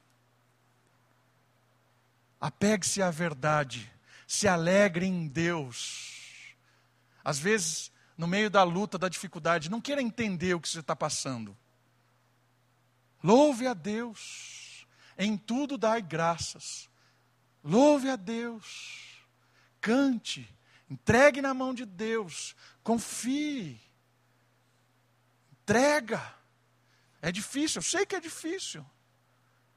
Apegue-se 2.40 3.02
à 3.02 3.12
verdade, 3.12 3.92
se 4.26 4.48
alegre 4.48 5.06
em 5.06 5.28
Deus. 5.28 6.17
Às 7.28 7.38
vezes, 7.38 7.92
no 8.18 8.26
meio 8.26 8.50
da 8.50 8.64
luta, 8.64 8.98
da 8.98 9.10
dificuldade, 9.10 9.70
não 9.70 9.82
queira 9.82 10.02
entender 10.02 10.54
o 10.54 10.62
que 10.62 10.70
você 10.70 10.80
está 10.80 10.96
passando. 10.96 11.58
Louve 13.22 13.68
a 13.68 13.74
Deus, 13.74 14.88
em 15.18 15.36
tudo 15.36 15.78
dai 15.78 16.02
graças. 16.02 16.90
Louve 17.62 18.10
a 18.10 18.16
Deus, 18.16 19.26
cante, 19.82 20.50
entregue 20.90 21.42
na 21.42 21.54
mão 21.54 21.74
de 21.74 21.86
Deus, 21.86 22.56
confie, 22.82 23.78
entrega. 25.52 26.34
É 27.22 27.30
difícil, 27.30 27.80
eu 27.80 27.84
sei 27.84 28.06
que 28.06 28.16
é 28.16 28.22
difícil. 28.22 28.86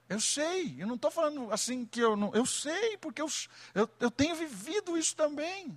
Eu 0.09 0.21
sei, 0.21 0.77
eu 0.79 0.87
não 0.87 0.95
estou 0.95 1.11
falando 1.11 1.53
assim 1.53 1.85
que 1.85 1.99
eu 1.99 2.15
não. 2.15 2.33
Eu 2.33 2.47
sei, 2.47 2.97
porque 2.99 3.21
eu, 3.21 3.29
eu, 3.75 3.91
eu 3.99 4.09
tenho 4.09 4.37
vivido 4.37 4.97
isso 4.97 5.17
também. 5.17 5.77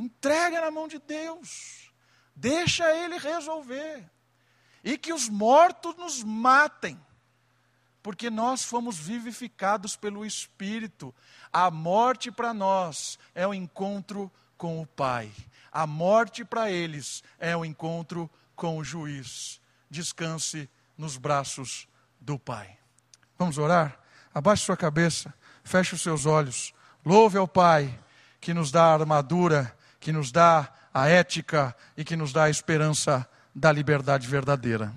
Entrega 0.00 0.62
na 0.62 0.70
mão 0.70 0.88
de 0.88 0.98
Deus. 0.98 1.92
Deixa 2.34 2.90
Ele 2.96 3.18
resolver. 3.18 4.10
E 4.82 4.96
que 4.96 5.12
os 5.12 5.28
mortos 5.28 5.94
nos 5.96 6.24
matem. 6.24 6.98
Porque 8.02 8.30
nós 8.30 8.64
fomos 8.64 8.96
vivificados 8.96 9.96
pelo 9.96 10.24
Espírito. 10.24 11.14
A 11.52 11.70
morte 11.70 12.32
para 12.32 12.54
nós 12.54 13.18
é 13.34 13.46
o 13.46 13.52
encontro 13.52 14.32
com 14.56 14.80
o 14.80 14.86
Pai. 14.86 15.30
A 15.70 15.86
morte 15.86 16.46
para 16.46 16.70
eles 16.70 17.22
é 17.38 17.54
o 17.54 17.62
encontro 17.62 18.30
com 18.56 18.78
o 18.78 18.84
juiz. 18.84 19.60
Descanse 19.90 20.66
nos 20.96 21.18
braços 21.18 21.86
do 22.18 22.38
Pai. 22.38 22.78
Vamos 23.38 23.58
orar? 23.58 24.00
Abaixe 24.32 24.64
sua 24.64 24.78
cabeça, 24.78 25.34
feche 25.62 25.94
os 25.94 26.00
seus 26.00 26.24
olhos. 26.24 26.72
Louve 27.04 27.36
ao 27.36 27.46
Pai 27.46 27.98
que 28.40 28.54
nos 28.54 28.70
dá 28.70 28.84
a 28.84 28.94
armadura, 28.94 29.76
que 30.00 30.10
nos 30.10 30.32
dá 30.32 30.72
a 30.92 31.08
ética 31.08 31.76
e 31.96 32.02
que 32.02 32.16
nos 32.16 32.32
dá 32.32 32.44
a 32.44 32.50
esperança 32.50 33.28
da 33.54 33.70
liberdade 33.70 34.26
verdadeira. 34.26 34.92